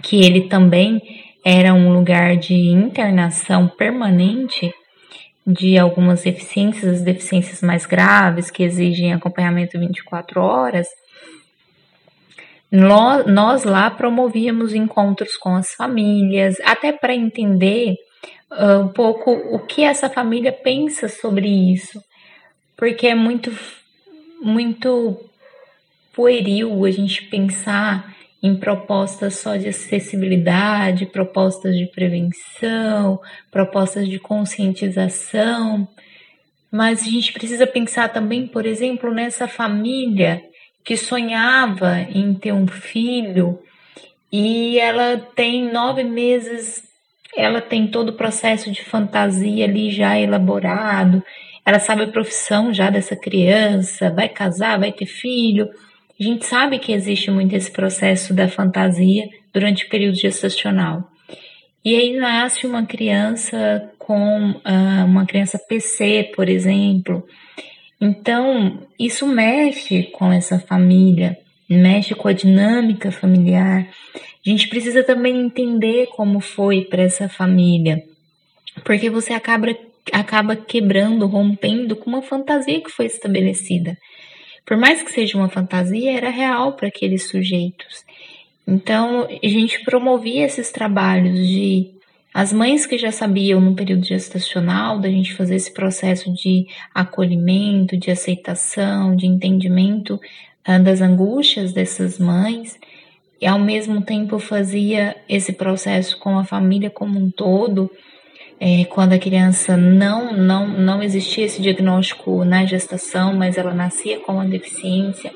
que 0.02 0.24
ele 0.24 0.48
também 0.48 1.00
era 1.46 1.74
um 1.74 1.94
lugar 1.94 2.36
de 2.36 2.56
internação 2.56 3.68
permanente, 3.68 4.74
de 5.46 5.78
algumas 5.78 6.24
deficiências, 6.24 6.96
as 6.96 7.02
deficiências 7.02 7.62
mais 7.62 7.86
graves, 7.86 8.50
que 8.50 8.64
exigem 8.64 9.14
acompanhamento 9.14 9.80
24 9.80 10.42
horas, 10.42 10.88
nós 12.72 13.64
lá 13.64 13.90
promovíamos 13.90 14.74
encontros 14.74 15.38
com 15.38 15.56
as 15.56 15.74
famílias, 15.74 16.58
até 16.64 16.92
para 16.92 17.16
entender 17.16 17.96
uh, 18.52 18.82
um 18.82 18.88
pouco 18.88 19.32
o 19.32 19.60
que 19.60 19.84
essa 19.84 20.10
família 20.10 20.52
pensa 20.52 21.08
sobre 21.08 21.48
isso, 21.48 22.02
porque 22.76 23.08
é 23.08 23.16
muito, 23.16 23.52
muito 24.42 25.18
pueril 26.14 26.86
a 26.86 26.92
gente 26.92 27.24
pensar 27.26 28.16
em 28.42 28.56
propostas 28.56 29.36
só 29.36 29.56
de 29.56 29.70
acessibilidade, 29.70 31.08
propostas 31.08 31.76
de 31.76 31.88
prevenção, 31.88 33.20
propostas 33.50 34.08
de 34.08 34.20
conscientização, 34.20 35.88
mas 36.72 37.02
a 37.02 37.06
gente 37.06 37.32
precisa 37.32 37.66
pensar 37.66 38.10
também, 38.10 38.46
por 38.46 38.66
exemplo, 38.66 39.12
nessa 39.12 39.48
família 39.48 40.44
que 40.86 40.96
sonhava 40.96 42.00
em 42.00 42.34
ter 42.34 42.54
um 42.54 42.68
filho 42.68 43.60
e 44.32 44.80
ela 44.80 45.18
tem 45.36 45.70
nove 45.72 46.04
meses, 46.04 46.84
ela 47.36 47.60
tem 47.60 47.88
todo 47.88 48.10
o 48.10 48.14
processo 48.14 48.72
de 48.72 48.86
fantasia 48.86 49.66
ali 49.66 49.90
já 49.90 50.18
elaborado, 50.18 51.22
ela 51.66 51.80
sabe 51.80 52.04
a 52.04 52.08
profissão 52.08 52.74
já 52.74 52.90
dessa 52.90 53.16
criança, 53.16 54.12
vai 54.12 54.30
casar, 54.30 54.80
vai 54.80 54.92
ter 54.92 55.08
filho 55.08 55.68
a 56.20 56.24
gente 56.24 56.46
sabe 56.46 56.80
que 56.80 56.94
existe 56.94 57.30
muito 57.30 57.54
esse 57.54 57.70
processo 57.70 58.34
da 58.34 58.48
fantasia 58.48 59.28
durante 59.54 59.86
o 59.86 59.90
período 59.90 60.16
gestacional. 60.16 61.12
E 61.84 61.94
aí 61.94 62.18
nasce 62.18 62.66
uma 62.66 62.86
criança 62.86 63.92
com 64.00 64.52
uh, 64.52 65.06
uma 65.06 65.26
criança 65.26 65.60
PC, 65.60 66.32
por 66.34 66.48
exemplo. 66.48 67.28
Então, 68.00 68.88
isso 69.00 69.26
mexe 69.26 70.04
com 70.04 70.32
essa 70.32 70.60
família, 70.60 71.38
mexe 71.70 72.14
com 72.14 72.28
a 72.28 72.34
dinâmica 72.34 73.12
familiar. 73.12 73.88
A 74.16 74.50
gente 74.50 74.68
precisa 74.68 75.04
também 75.04 75.40
entender 75.40 76.08
como 76.08 76.40
foi 76.40 76.82
para 76.84 77.04
essa 77.04 77.28
família, 77.30 78.04
porque 78.84 79.10
você 79.10 79.34
acaba, 79.34 79.68
acaba 80.12 80.56
quebrando, 80.56 81.26
rompendo 81.26 81.96
com 81.96 82.10
uma 82.10 82.22
fantasia 82.22 82.82
que 82.82 82.92
foi 82.92 83.06
estabelecida 83.06 83.98
por 84.66 84.78
mais 84.78 85.04
que 85.04 85.12
seja 85.12 85.38
uma 85.38 85.48
fantasia, 85.48 86.18
era 86.18 86.30
real 86.30 86.74
para 86.74 86.88
aqueles 86.88 87.30
sujeitos. 87.30 88.04
Então, 88.68 89.28
a 89.44 89.48
gente 89.48 89.84
promovia 89.84 90.46
esses 90.46 90.72
trabalhos 90.72 91.38
de 91.48 91.92
as 92.36 92.52
mães 92.52 92.86
que 92.86 92.98
já 92.98 93.14
sabiam 93.14 93.62
no 93.62 93.74
período 93.74 94.06
gestacional, 94.06 95.00
da 95.00 95.08
gente 95.08 95.34
fazer 95.34 95.56
esse 95.56 95.74
processo 95.74 96.34
de 96.34 96.68
acolhimento, 96.94 97.96
de 97.96 98.12
aceitação, 98.12 99.16
de 99.16 99.26
entendimento 99.26 100.20
uh, 100.68 100.84
das 100.84 101.00
angústias 101.00 101.72
dessas 101.72 102.20
mães, 102.20 102.78
e 103.40 103.48
ao 103.48 103.58
mesmo 103.58 104.02
tempo 104.02 104.38
fazia 104.38 105.16
esse 105.30 105.54
processo 105.54 106.20
com 106.20 106.38
a 106.38 106.44
família 106.44 106.90
como 106.90 107.18
um 107.18 107.32
todo, 107.32 107.90
é, 108.60 108.84
quando 108.84 109.14
a 109.14 109.18
criança 109.18 109.78
não, 109.78 110.34
não, 110.34 110.68
não 110.68 111.02
existia 111.02 111.46
esse 111.46 111.62
diagnóstico 111.62 112.44
na 112.44 112.66
gestação, 112.66 113.34
mas 113.34 113.58
ela 113.58 113.74
nascia 113.74 114.20
com 114.20 114.34
uma 114.34 114.46
deficiência. 114.46 115.32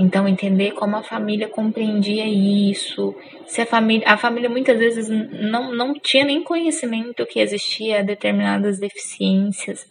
Então, 0.00 0.28
entender 0.28 0.70
como 0.74 0.94
a 0.94 1.02
família 1.02 1.48
compreendia 1.48 2.24
isso, 2.24 3.12
se 3.48 3.62
a 3.62 3.66
família, 3.66 4.06
a 4.08 4.16
família 4.16 4.48
muitas 4.48 4.78
vezes 4.78 5.08
não, 5.08 5.74
não 5.74 5.92
tinha 5.94 6.24
nem 6.24 6.40
conhecimento 6.40 7.26
que 7.26 7.40
existia 7.40 8.04
determinadas 8.04 8.78
deficiências. 8.78 9.84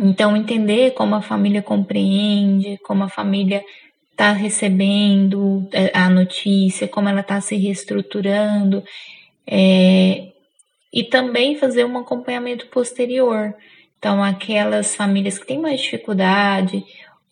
Então, 0.00 0.36
entender 0.36 0.90
como 0.90 1.14
a 1.14 1.22
família 1.22 1.62
compreende, 1.62 2.76
como 2.78 3.04
a 3.04 3.08
família 3.08 3.64
está 4.10 4.32
recebendo 4.32 5.68
é, 5.72 5.96
a 5.96 6.10
notícia, 6.10 6.88
como 6.88 7.08
ela 7.08 7.20
está 7.20 7.40
se 7.40 7.56
reestruturando, 7.56 8.82
é, 9.46 10.32
e 10.92 11.04
também 11.04 11.54
fazer 11.54 11.84
um 11.84 11.96
acompanhamento 11.96 12.66
posterior. 12.66 13.54
Então, 14.00 14.20
aquelas 14.22 14.96
famílias 14.96 15.38
que 15.38 15.46
têm 15.46 15.60
mais 15.60 15.80
dificuldade, 15.80 16.84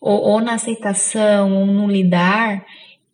ou, 0.03 0.21
ou 0.21 0.41
na 0.41 0.55
aceitação, 0.55 1.55
ou 1.55 1.65
no 1.65 1.89
lidar, 1.89 2.65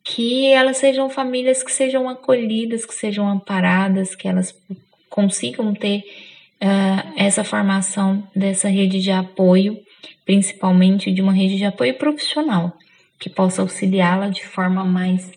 que 0.04 0.48
elas 0.48 0.78
sejam 0.78 1.08
famílias 1.08 1.62
que 1.62 1.72
sejam 1.72 2.10
acolhidas, 2.10 2.84
que 2.84 2.96
sejam 2.96 3.30
amparadas, 3.30 4.16
que 4.16 4.28
elas 4.28 4.60
consigam 5.08 5.72
ter 5.76 6.00
uh, 6.00 7.14
essa 7.16 7.44
formação 7.44 8.28
dessa 8.36 8.68
rede 8.68 9.00
de 9.00 9.12
apoio, 9.12 9.80
principalmente 10.26 11.12
de 11.12 11.22
uma 11.22 11.32
rede 11.32 11.58
de 11.58 11.66
apoio 11.66 11.94
profissional, 11.94 12.76
que 13.20 13.30
possa 13.30 13.62
auxiliá-la 13.62 14.30
de 14.30 14.44
forma 14.44 14.84
mais 14.84 15.32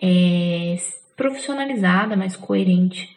é, 0.00 0.76
profissionalizada, 1.16 2.16
mais 2.16 2.36
coerente. 2.36 3.16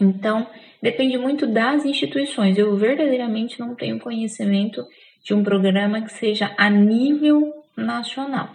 Então, 0.00 0.46
depende 0.80 1.18
muito 1.18 1.48
das 1.48 1.84
instituições. 1.84 2.56
Eu 2.56 2.76
verdadeiramente 2.76 3.58
não 3.58 3.74
tenho 3.74 3.98
conhecimento 3.98 4.84
de 5.26 5.34
um 5.34 5.42
programa 5.42 6.00
que 6.02 6.12
seja 6.12 6.54
a 6.56 6.70
nível 6.70 7.52
nacional. 7.76 8.54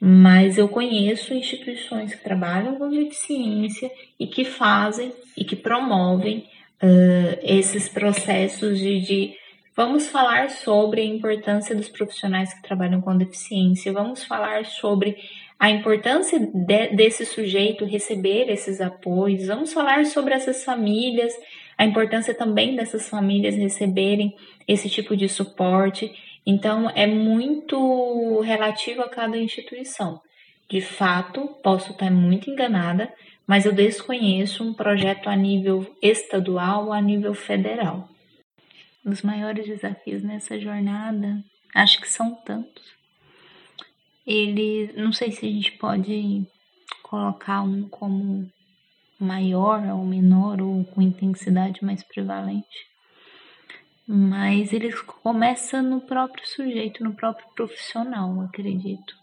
Mas 0.00 0.58
eu 0.58 0.68
conheço 0.68 1.32
instituições 1.32 2.12
que 2.12 2.24
trabalham 2.24 2.74
com 2.74 2.90
deficiência 2.90 3.88
e 4.18 4.26
que 4.26 4.44
fazem 4.44 5.12
e 5.36 5.44
que 5.44 5.54
promovem 5.54 6.38
uh, 6.82 7.38
esses 7.40 7.88
processos 7.88 8.80
de, 8.80 9.00
de 9.00 9.34
Vamos 9.74 10.08
falar 10.08 10.50
sobre 10.50 11.00
a 11.00 11.04
importância 11.04 11.74
dos 11.74 11.88
profissionais 11.88 12.52
que 12.52 12.60
trabalham 12.60 13.00
com 13.00 13.16
deficiência, 13.16 13.90
vamos 13.90 14.22
falar 14.22 14.66
sobre 14.66 15.16
a 15.58 15.70
importância 15.70 16.38
de, 16.38 16.88
desse 16.88 17.24
sujeito 17.24 17.86
receber 17.86 18.50
esses 18.50 18.82
apoios, 18.82 19.46
vamos 19.46 19.72
falar 19.72 20.04
sobre 20.04 20.34
essas 20.34 20.62
famílias, 20.62 21.32
a 21.78 21.86
importância 21.86 22.34
também 22.34 22.76
dessas 22.76 23.08
famílias 23.08 23.54
receberem 23.54 24.36
esse 24.66 24.88
tipo 24.88 25.16
de 25.16 25.28
suporte. 25.28 26.12
Então, 26.46 26.90
é 26.90 27.06
muito 27.06 28.40
relativo 28.40 29.02
a 29.02 29.08
cada 29.08 29.36
instituição. 29.38 30.20
De 30.68 30.80
fato, 30.80 31.48
posso 31.62 31.92
estar 31.92 32.10
muito 32.10 32.50
enganada, 32.50 33.12
mas 33.46 33.66
eu 33.66 33.72
desconheço 33.72 34.64
um 34.64 34.72
projeto 34.72 35.28
a 35.28 35.36
nível 35.36 35.86
estadual 36.02 36.86
ou 36.86 36.92
a 36.92 37.00
nível 37.00 37.34
federal. 37.34 38.08
Os 39.04 39.22
maiores 39.22 39.66
desafios 39.66 40.22
nessa 40.22 40.58
jornada, 40.58 41.42
acho 41.74 42.00
que 42.00 42.08
são 42.08 42.34
tantos 42.34 43.02
ele, 44.26 44.92
não 44.94 45.12
sei 45.12 45.32
se 45.32 45.46
a 45.46 45.50
gente 45.50 45.72
pode 45.72 46.46
colocar 47.02 47.62
um 47.62 47.88
como 47.88 48.48
maior 49.18 49.84
ou 49.88 50.04
menor 50.04 50.60
ou 50.60 50.84
com 50.84 51.02
intensidade 51.02 51.84
mais 51.84 52.02
prevalente. 52.02 52.91
Mas 54.06 54.72
ele 54.72 54.92
começa 55.22 55.80
no 55.80 56.00
próprio 56.00 56.46
sujeito, 56.46 57.04
no 57.04 57.14
próprio 57.14 57.46
profissional, 57.54 58.40
acredito, 58.42 59.14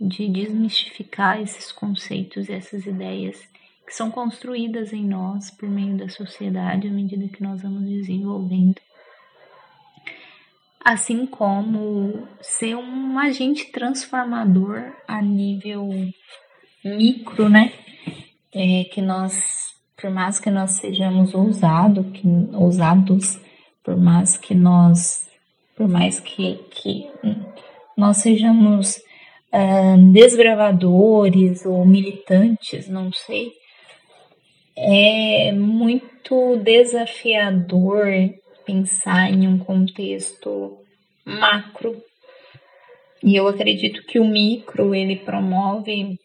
de 0.00 0.28
desmistificar 0.28 1.40
esses 1.40 1.72
conceitos 1.72 2.48
e 2.48 2.52
essas 2.52 2.86
ideias 2.86 3.40
que 3.86 3.94
são 3.94 4.10
construídas 4.10 4.92
em 4.92 5.04
nós 5.04 5.50
por 5.50 5.68
meio 5.68 5.96
da 5.96 6.08
sociedade 6.08 6.86
à 6.86 6.90
medida 6.90 7.26
que 7.28 7.42
nós 7.42 7.62
vamos 7.62 7.88
desenvolvendo. 7.88 8.80
Assim 10.82 11.26
como 11.26 12.26
ser 12.40 12.76
um 12.76 13.18
agente 13.18 13.66
transformador 13.72 14.92
a 15.08 15.20
nível 15.20 15.90
micro, 16.84 17.48
né? 17.48 17.72
É, 18.52 18.84
que 18.84 19.02
nós, 19.02 19.74
por 20.00 20.10
mais 20.10 20.40
que 20.40 20.50
nós 20.50 20.72
sejamos 20.72 21.34
ousados, 21.34 22.06
que, 22.12 22.26
ousados, 22.54 23.38
por 23.82 23.96
mais 23.96 24.36
que 24.36 24.54
nós, 24.54 25.28
por 25.76 25.88
mais 25.88 26.20
que, 26.20 26.56
que 26.70 27.10
nós 27.96 28.18
sejamos 28.18 28.96
uh, 29.52 30.12
desbravadores 30.12 31.64
ou 31.64 31.84
militantes, 31.84 32.88
não 32.88 33.12
sei, 33.12 33.52
é 34.76 35.52
muito 35.52 36.56
desafiador 36.56 38.06
pensar 38.64 39.30
em 39.30 39.46
um 39.46 39.58
contexto 39.58 40.78
macro. 41.24 42.02
E 43.22 43.36
eu 43.36 43.46
acredito 43.48 44.02
que 44.06 44.18
o 44.18 44.24
micro 44.24 44.94
ele 44.94 45.16
promove 45.16 46.16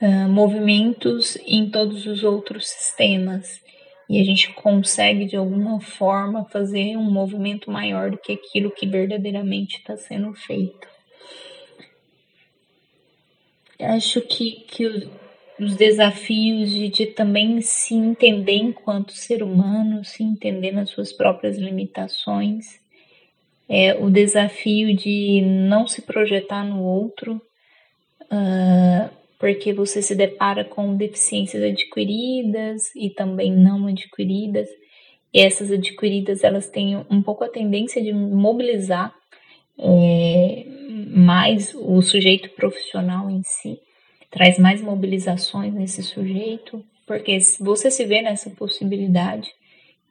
uh, 0.00 0.28
movimentos 0.28 1.36
em 1.46 1.70
todos 1.70 2.06
os 2.06 2.24
outros 2.24 2.68
sistemas 2.68 3.60
e 4.08 4.20
a 4.20 4.24
gente 4.24 4.52
consegue 4.54 5.26
de 5.26 5.36
alguma 5.36 5.80
forma 5.80 6.44
fazer 6.46 6.96
um 6.96 7.10
movimento 7.10 7.70
maior 7.70 8.10
do 8.10 8.18
que 8.18 8.32
aquilo 8.32 8.70
que 8.70 8.86
verdadeiramente 8.86 9.78
está 9.78 9.96
sendo 9.96 10.32
feito. 10.34 10.88
Acho 13.78 14.20
que, 14.22 14.64
que 14.66 14.86
os 15.60 15.76
desafios 15.76 16.70
de, 16.70 16.88
de 16.88 17.06
também 17.06 17.60
se 17.60 17.94
entender 17.94 18.56
enquanto 18.56 19.12
ser 19.12 19.42
humano, 19.42 20.04
se 20.04 20.22
entender 20.22 20.72
nas 20.72 20.90
suas 20.90 21.12
próprias 21.12 21.58
limitações, 21.58 22.80
é, 23.68 23.94
o 23.94 24.08
desafio 24.08 24.96
de 24.96 25.42
não 25.42 25.86
se 25.86 26.02
projetar 26.02 26.64
no 26.64 26.82
outro, 26.82 27.40
uh, 28.22 29.17
porque 29.38 29.72
você 29.72 30.02
se 30.02 30.14
depara 30.14 30.64
com 30.64 30.96
deficiências 30.96 31.62
adquiridas 31.62 32.94
e 32.96 33.10
também 33.10 33.52
não 33.52 33.86
adquiridas. 33.86 34.68
E 35.32 35.40
essas 35.40 35.70
adquiridas 35.70 36.42
elas 36.42 36.68
têm 36.68 36.96
um 37.08 37.22
pouco 37.22 37.44
a 37.44 37.48
tendência 37.48 38.02
de 38.02 38.12
mobilizar 38.12 39.14
é, 39.78 40.64
mais 41.14 41.72
o 41.74 42.02
sujeito 42.02 42.50
profissional 42.50 43.30
em 43.30 43.42
si, 43.44 43.78
traz 44.30 44.58
mais 44.58 44.82
mobilizações 44.82 45.72
nesse 45.72 46.02
sujeito, 46.02 46.84
porque 47.06 47.38
você 47.60 47.90
se 47.90 48.04
vê 48.04 48.20
nessa 48.20 48.50
possibilidade 48.50 49.48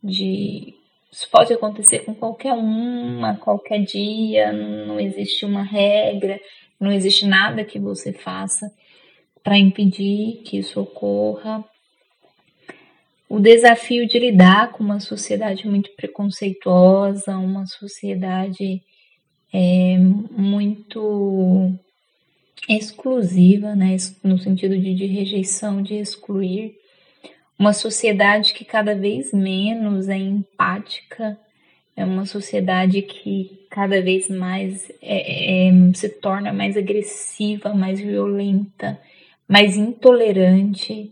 de 0.01 0.73
isso 1.11 1.29
pode 1.31 1.53
acontecer 1.53 1.99
com 1.99 2.13
qualquer 2.13 2.53
um, 2.53 3.25
a 3.25 3.35
qualquer 3.35 3.79
dia, 3.79 4.51
não 4.51 4.99
existe 4.99 5.45
uma 5.45 5.63
regra, 5.63 6.39
não 6.79 6.91
existe 6.91 7.25
nada 7.25 7.63
que 7.63 7.79
você 7.79 8.13
faça 8.13 8.71
para 9.43 9.57
impedir 9.57 10.41
que 10.43 10.57
isso 10.57 10.79
ocorra. 10.79 11.63
O 13.29 13.39
desafio 13.39 14.07
de 14.07 14.17
lidar 14.19 14.71
com 14.71 14.83
uma 14.83 14.99
sociedade 14.99 15.67
muito 15.67 15.89
preconceituosa, 15.95 17.37
uma 17.37 17.65
sociedade 17.65 18.81
é, 19.53 19.97
muito 19.99 21.73
exclusiva, 22.69 23.75
né, 23.75 23.97
no 24.23 24.37
sentido 24.37 24.77
de, 24.77 24.93
de 24.93 25.05
rejeição, 25.05 25.81
de 25.81 25.95
excluir. 25.95 26.75
Uma 27.59 27.73
sociedade 27.73 28.53
que 28.53 28.63
cada 28.63 28.95
vez 28.95 29.33
menos 29.33 30.07
é 30.07 30.17
empática, 30.17 31.37
é 31.95 32.05
uma 32.05 32.25
sociedade 32.25 33.01
que 33.01 33.65
cada 33.71 34.01
vez 34.01 34.29
mais 34.29 34.89
é, 35.01 35.67
é, 35.67 35.71
se 35.95 36.07
torna 36.07 36.53
mais 36.53 36.77
agressiva, 36.77 37.73
mais 37.73 37.99
violenta, 37.99 38.99
mais 39.47 39.77
intolerante. 39.77 41.11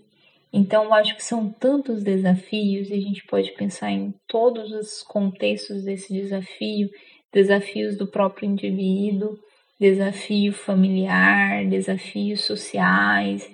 Então, 0.52 0.86
eu 0.86 0.93
acho 0.93 1.15
que 1.15 1.24
são 1.24 1.50
tantos 1.50 2.04
desafios 2.04 2.89
e 2.89 2.93
a 2.93 3.00
gente 3.00 3.26
pode 3.26 3.52
pensar 3.54 3.91
em 3.91 4.13
todos 4.28 4.71
os 4.71 5.04
contextos 5.04 5.84
desse 5.84 6.13
desafio 6.13 6.89
desafios 7.36 7.98
do 7.98 8.08
próprio 8.08 8.50
indivíduo, 8.50 9.38
desafio 9.78 10.54
familiar, 10.54 11.65
desafios 11.65 12.45
sociais. 12.45 13.45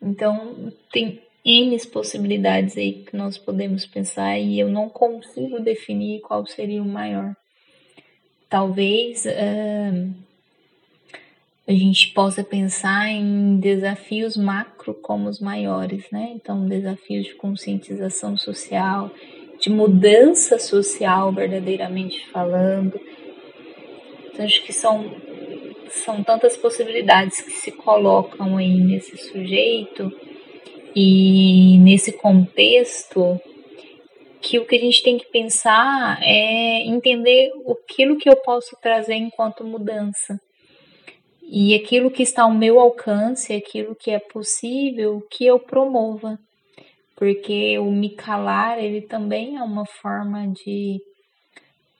Então, 0.00 0.72
tem 0.90 1.20
N 1.44 1.78
possibilidades 1.92 2.78
aí 2.78 3.04
que 3.04 3.14
nós 3.14 3.36
podemos 3.36 3.84
pensar 3.84 4.38
e 4.38 4.58
eu 4.58 4.70
não 4.70 4.88
consigo 4.88 5.60
definir 5.60 6.22
qual 6.22 6.46
seria 6.46 6.82
o 6.82 6.88
maior. 6.88 7.36
Talvez. 8.48 9.26
Uh, 9.26 10.27
a 11.68 11.72
gente 11.72 12.14
possa 12.14 12.42
pensar 12.42 13.10
em 13.10 13.60
desafios 13.60 14.38
macro 14.38 14.94
como 14.94 15.28
os 15.28 15.38
maiores, 15.38 16.10
né? 16.10 16.32
Então, 16.34 16.66
desafios 16.66 17.26
de 17.26 17.34
conscientização 17.34 18.38
social, 18.38 19.10
de 19.60 19.68
mudança 19.68 20.58
social, 20.58 21.30
verdadeiramente 21.30 22.26
falando. 22.30 22.98
Então, 24.32 24.46
acho 24.46 24.64
que 24.64 24.72
são, 24.72 25.14
são 25.90 26.24
tantas 26.24 26.56
possibilidades 26.56 27.42
que 27.42 27.52
se 27.52 27.70
colocam 27.70 28.56
aí 28.56 28.80
nesse 28.80 29.18
sujeito 29.18 30.10
e 30.96 31.76
nesse 31.80 32.12
contexto 32.12 33.38
que 34.40 34.58
o 34.58 34.64
que 34.64 34.76
a 34.76 34.80
gente 34.80 35.02
tem 35.02 35.18
que 35.18 35.26
pensar 35.26 36.18
é 36.22 36.80
entender 36.86 37.52
aquilo 37.70 38.16
que 38.16 38.30
eu 38.30 38.36
posso 38.36 38.74
trazer 38.80 39.16
enquanto 39.16 39.64
mudança 39.64 40.40
e 41.50 41.74
aquilo 41.74 42.10
que 42.10 42.22
está 42.22 42.42
ao 42.42 42.52
meu 42.52 42.78
alcance, 42.78 43.54
aquilo 43.54 43.94
que 43.94 44.10
é 44.10 44.18
possível, 44.18 45.26
que 45.30 45.46
eu 45.46 45.58
promova. 45.58 46.38
Porque 47.16 47.78
o 47.78 47.90
me 47.90 48.10
calar, 48.10 48.78
ele 48.78 49.00
também 49.00 49.56
é 49.56 49.62
uma 49.62 49.86
forma 49.86 50.46
de 50.48 51.00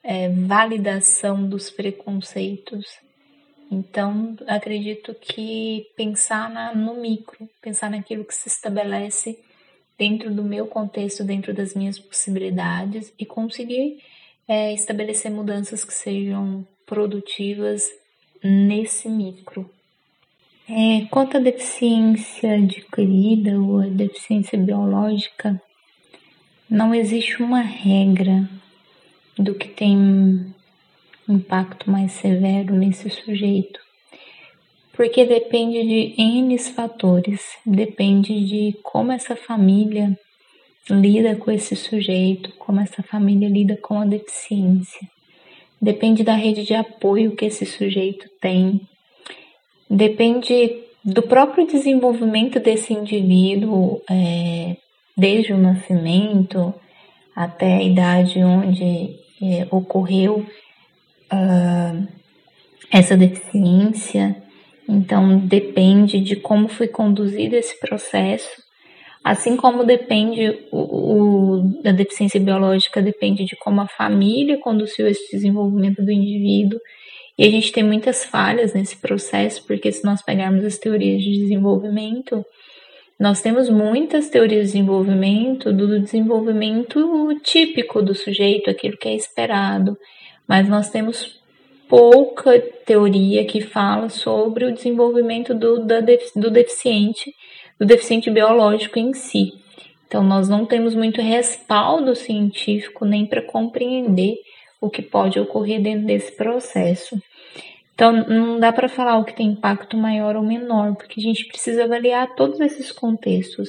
é, 0.05 0.29
validação 0.29 1.49
dos 1.49 1.71
preconceitos. 1.71 2.85
Então, 3.73 4.37
acredito 4.47 5.15
que 5.15 5.87
pensar 5.97 6.51
na, 6.51 6.75
no 6.75 7.01
micro, 7.01 7.49
pensar 7.63 7.91
naquilo 7.91 8.27
que 8.27 8.35
se 8.35 8.49
estabelece 8.49 9.39
dentro 9.99 10.33
do 10.33 10.45
meu 10.45 10.67
contexto, 10.67 11.25
dentro 11.25 11.55
das 11.55 11.75
minhas 11.75 11.99
possibilidades 11.99 13.13
e 13.19 13.25
conseguir 13.25 13.99
é, 14.47 14.75
estabelecer 14.75 15.31
mudanças 15.31 15.85
que 15.85 15.93
sejam 15.93 16.67
produtivas 16.87 17.83
nesse 18.43 19.09
micro. 19.09 19.69
É, 20.69 21.07
quanto 21.11 21.39
à 21.39 21.41
deficiência 21.41 22.55
adquirida 22.55 23.59
ou 23.59 23.81
a 23.81 23.87
deficiência 23.87 24.59
biológica, 24.59 25.61
não 26.69 26.95
existe 26.95 27.43
uma 27.43 27.63
regra 27.63 28.49
do 29.39 29.55
que 29.55 29.69
tem 29.69 30.55
impacto 31.29 31.91
mais 31.91 32.13
severo 32.13 32.75
nesse 32.75 33.09
sujeito, 33.09 33.81
porque 34.93 35.25
depende 35.25 35.83
de 35.83 36.21
N 36.21 36.59
fatores, 36.59 37.41
depende 37.65 38.45
de 38.45 38.77
como 38.83 39.13
essa 39.13 39.37
família 39.37 40.19
lida 40.91 41.37
com 41.37 41.51
esse 41.51 41.77
sujeito, 41.77 42.53
como 42.59 42.81
essa 42.81 43.03
família 43.03 43.49
lida 43.49 43.77
com 43.77 44.01
a 44.01 44.05
deficiência. 44.05 45.09
Depende 45.81 46.25
da 46.25 46.35
rede 46.35 46.65
de 46.65 46.75
apoio 46.75 47.37
que 47.37 47.45
esse 47.45 47.65
sujeito 47.65 48.29
tem. 48.41 48.81
Depende 49.89 50.83
do 51.05 51.23
próprio 51.23 51.67
desenvolvimento 51.67 52.59
desse 52.59 52.93
indivíduo, 52.93 54.03
é, 54.11 54.77
desde 55.17 55.53
o 55.53 55.59
nascimento 55.59 56.75
até 57.35 57.77
a 57.77 57.83
idade 57.83 58.43
onde 58.43 59.17
é, 59.41 59.67
ocorreu 59.71 60.45
uh, 61.33 62.09
essa 62.91 63.17
deficiência. 63.17 64.43
Então, 64.89 65.39
depende 65.39 66.21
de 66.21 66.35
como 66.35 66.69
foi 66.69 66.89
conduzido 66.89 67.55
esse 67.55 67.79
processo 67.79 68.68
Assim 69.29 69.59
como 69.59 69.85
depende 69.85 70.59
o, 70.73 70.79
o, 70.79 71.93
deficiência 71.93 72.41
biológica 72.41 73.03
depende 73.03 73.45
de 73.45 73.55
como 73.57 73.83
a 73.83 73.87
família 73.87 74.57
conduziu 74.57 75.07
esse 75.07 75.31
desenvolvimento 75.31 76.03
do 76.03 76.11
indivíduo. 76.11 76.81
E 77.37 77.45
a 77.45 77.51
gente 77.51 77.71
tem 77.71 77.85
muitas 77.85 78.25
falhas 78.25 78.73
nesse 78.73 78.97
processo, 78.97 79.63
porque 79.67 79.93
se 79.93 80.03
nós 80.03 80.23
pegarmos 80.23 80.65
as 80.65 80.79
teorias 80.79 81.23
de 81.23 81.41
desenvolvimento, 81.41 82.43
nós 83.21 83.43
temos 83.43 83.69
muitas 83.69 84.31
teorias 84.31 84.69
de 84.69 84.73
desenvolvimento 84.73 85.75
do 85.75 86.01
desenvolvimento 86.01 87.39
típico 87.43 88.01
do 88.01 88.15
sujeito, 88.15 88.71
aquilo 88.71 88.97
que 88.97 89.11
é 89.11 89.15
esperado, 89.15 89.95
mas 90.49 90.67
nós 90.67 90.89
temos 90.89 91.39
pouca 91.87 92.59
teoria 92.87 93.45
que 93.45 93.61
fala 93.61 94.09
sobre 94.09 94.65
o 94.65 94.73
desenvolvimento 94.73 95.53
do, 95.53 95.85
da, 95.85 96.01
do 96.35 96.51
deficiente, 96.51 97.31
do 97.79 97.87
deficiente 97.87 98.31
biológico 98.31 98.99
em 98.99 99.15
si. 99.15 99.53
Então, 100.07 100.23
nós 100.23 100.49
não 100.49 100.65
temos 100.65 100.95
muito 100.95 101.21
respaldo 101.21 102.17
científico 102.17 103.05
nem 103.05 103.27
para 103.27 103.43
compreender 103.43 104.37
o 104.81 104.89
que 104.89 105.03
pode 105.03 105.39
ocorrer 105.39 105.83
dentro 105.83 106.07
desse 106.07 106.35
processo. 106.35 107.21
Então, 107.95 108.13
não 108.13 108.61
dá 108.61 108.73
para 108.73 108.89
falar 108.89 109.19
o 109.19 109.25
que 109.25 109.35
tem 109.35 109.49
impacto 109.49 109.97
maior 109.97 110.37
ou 110.37 110.43
menor, 110.43 110.95
porque 110.95 111.21
a 111.21 111.23
gente 111.23 111.47
precisa 111.47 111.85
avaliar 111.85 112.35
todos 112.37 112.61
esses 112.61 112.93
contextos. 112.93 113.69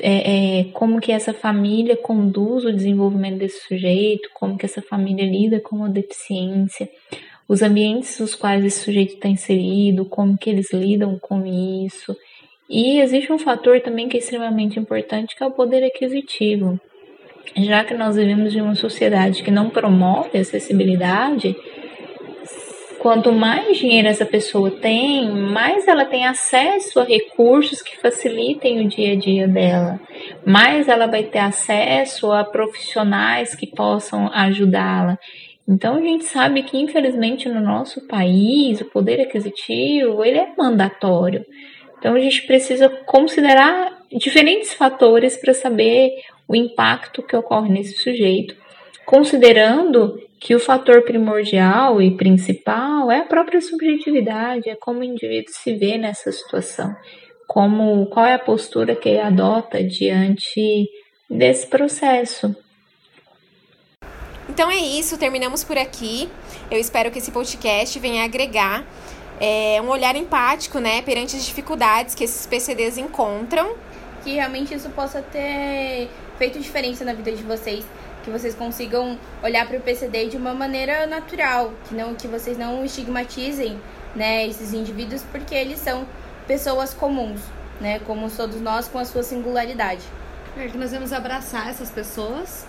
É, 0.00 0.60
é, 0.60 0.64
como 0.72 1.00
que 1.00 1.10
essa 1.10 1.34
família 1.34 1.96
conduz 1.96 2.64
o 2.64 2.72
desenvolvimento 2.72 3.38
desse 3.38 3.66
sujeito, 3.66 4.30
como 4.32 4.56
que 4.56 4.64
essa 4.64 4.80
família 4.80 5.24
lida 5.24 5.58
com 5.58 5.84
a 5.84 5.88
deficiência, 5.88 6.88
os 7.48 7.60
ambientes 7.60 8.20
nos 8.20 8.36
quais 8.36 8.64
esse 8.64 8.84
sujeito 8.84 9.14
está 9.14 9.28
inserido, 9.28 10.04
como 10.04 10.38
que 10.38 10.48
eles 10.48 10.72
lidam 10.72 11.18
com 11.18 11.44
isso. 11.44 12.16
E 12.68 13.00
existe 13.00 13.32
um 13.32 13.38
fator 13.38 13.80
também 13.80 14.08
que 14.08 14.16
é 14.16 14.20
extremamente 14.20 14.78
importante, 14.78 15.34
que 15.34 15.42
é 15.42 15.46
o 15.46 15.50
poder 15.50 15.84
aquisitivo. 15.84 16.78
Já 17.56 17.82
que 17.82 17.94
nós 17.94 18.16
vivemos 18.16 18.54
em 18.54 18.60
uma 18.60 18.74
sociedade 18.74 19.42
que 19.42 19.50
não 19.50 19.70
promove 19.70 20.38
acessibilidade, 20.38 21.56
Quanto 22.98 23.30
mais 23.30 23.78
dinheiro 23.78 24.08
essa 24.08 24.26
pessoa 24.26 24.72
tem, 24.72 25.30
mais 25.30 25.86
ela 25.86 26.04
tem 26.04 26.26
acesso 26.26 26.98
a 26.98 27.04
recursos 27.04 27.80
que 27.80 27.96
facilitem 27.96 28.84
o 28.84 28.88
dia 28.88 29.12
a 29.12 29.16
dia 29.16 29.46
dela, 29.46 30.00
mais 30.44 30.88
ela 30.88 31.06
vai 31.06 31.22
ter 31.22 31.38
acesso 31.38 32.32
a 32.32 32.42
profissionais 32.42 33.54
que 33.54 33.68
possam 33.68 34.28
ajudá-la. 34.34 35.16
Então 35.66 35.94
a 35.94 36.00
gente 36.00 36.24
sabe 36.24 36.64
que 36.64 36.76
infelizmente 36.76 37.48
no 37.48 37.60
nosso 37.60 38.04
país 38.08 38.80
o 38.80 38.86
poder 38.86 39.20
aquisitivo 39.20 40.24
ele 40.24 40.38
é 40.38 40.52
mandatório. 40.58 41.44
Então 41.98 42.14
a 42.14 42.20
gente 42.20 42.46
precisa 42.46 42.88
considerar 42.88 43.98
diferentes 44.10 44.72
fatores 44.72 45.36
para 45.36 45.52
saber 45.52 46.12
o 46.46 46.56
impacto 46.56 47.22
que 47.22 47.36
ocorre 47.36 47.68
nesse 47.68 47.98
sujeito, 47.98 48.56
considerando 49.04 50.18
que 50.40 50.54
o 50.54 50.60
fator 50.60 51.02
primordial 51.02 52.00
e 52.00 52.16
principal 52.16 53.10
é 53.10 53.20
a 53.20 53.24
própria 53.24 53.60
subjetividade, 53.60 54.70
é 54.70 54.76
como 54.76 55.00
o 55.00 55.04
indivíduo 55.04 55.52
se 55.52 55.74
vê 55.74 55.98
nessa 55.98 56.30
situação, 56.30 56.94
como 57.46 58.06
qual 58.06 58.24
é 58.24 58.34
a 58.34 58.38
postura 58.38 58.94
que 58.94 59.08
ele 59.08 59.20
adota 59.20 59.82
diante 59.82 60.88
desse 61.28 61.66
processo. 61.66 62.54
Então 64.48 64.70
é 64.70 64.76
isso, 64.76 65.18
terminamos 65.18 65.62
por 65.62 65.76
aqui. 65.76 66.28
Eu 66.70 66.78
espero 66.78 67.10
que 67.10 67.18
esse 67.18 67.30
podcast 67.30 67.98
venha 67.98 68.24
agregar 68.24 68.86
é, 69.40 69.80
um 69.82 69.88
olhar 69.88 70.16
empático, 70.16 70.78
né, 70.78 71.02
perante 71.02 71.36
as 71.36 71.44
dificuldades 71.44 72.14
que 72.14 72.24
esses 72.24 72.46
PCDs 72.46 72.98
encontram. 72.98 73.74
Que 74.22 74.34
realmente 74.34 74.74
isso 74.74 74.90
possa 74.90 75.22
ter 75.22 76.08
feito 76.38 76.58
diferença 76.58 77.04
na 77.04 77.12
vida 77.12 77.32
de 77.32 77.42
vocês 77.42 77.84
que 78.28 78.30
vocês 78.30 78.54
consigam 78.54 79.18
olhar 79.42 79.66
para 79.66 79.78
o 79.78 79.80
PCD 79.80 80.28
de 80.28 80.36
uma 80.36 80.52
maneira 80.52 81.06
natural, 81.06 81.72
que 81.88 81.94
não 81.94 82.14
que 82.14 82.28
vocês 82.28 82.58
não 82.58 82.84
estigmatizem, 82.84 83.80
né, 84.14 84.46
esses 84.46 84.74
indivíduos 84.74 85.22
porque 85.32 85.54
eles 85.54 85.78
são 85.78 86.06
pessoas 86.46 86.92
comuns, 86.92 87.40
né, 87.80 88.00
como 88.00 88.30
todos 88.30 88.60
nós 88.60 88.86
com 88.86 88.98
a 88.98 89.04
sua 89.04 89.22
singularidade. 89.22 90.02
É 90.56 90.66
que 90.66 90.76
nós 90.76 90.90
vamos 90.90 91.12
abraçar 91.12 91.70
essas 91.70 91.90
pessoas 91.90 92.66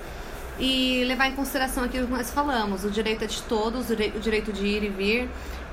e 0.60 1.04
levar 1.06 1.28
em 1.28 1.34
consideração 1.34 1.84
aquilo 1.84 2.06
que 2.08 2.14
nós 2.14 2.30
falamos, 2.30 2.86
o 2.86 2.90
direito 2.90 3.24
é 3.24 3.28
de 3.28 3.42
todos, 3.44 3.90
o 3.90 3.96
direito 3.96 4.54
de 4.54 4.66
ir 4.66 4.84
e 4.84 4.90
vir, 4.90 5.30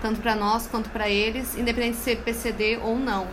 tanto 0.06 0.20
para 0.20 0.36
nós 0.36 0.68
quanto 0.68 0.88
para 0.90 1.08
eles, 1.08 1.58
independente 1.58 1.96
de 1.96 2.02
ser 2.04 2.18
PCD 2.18 2.78
ou 2.80 2.96
não. 2.96 3.26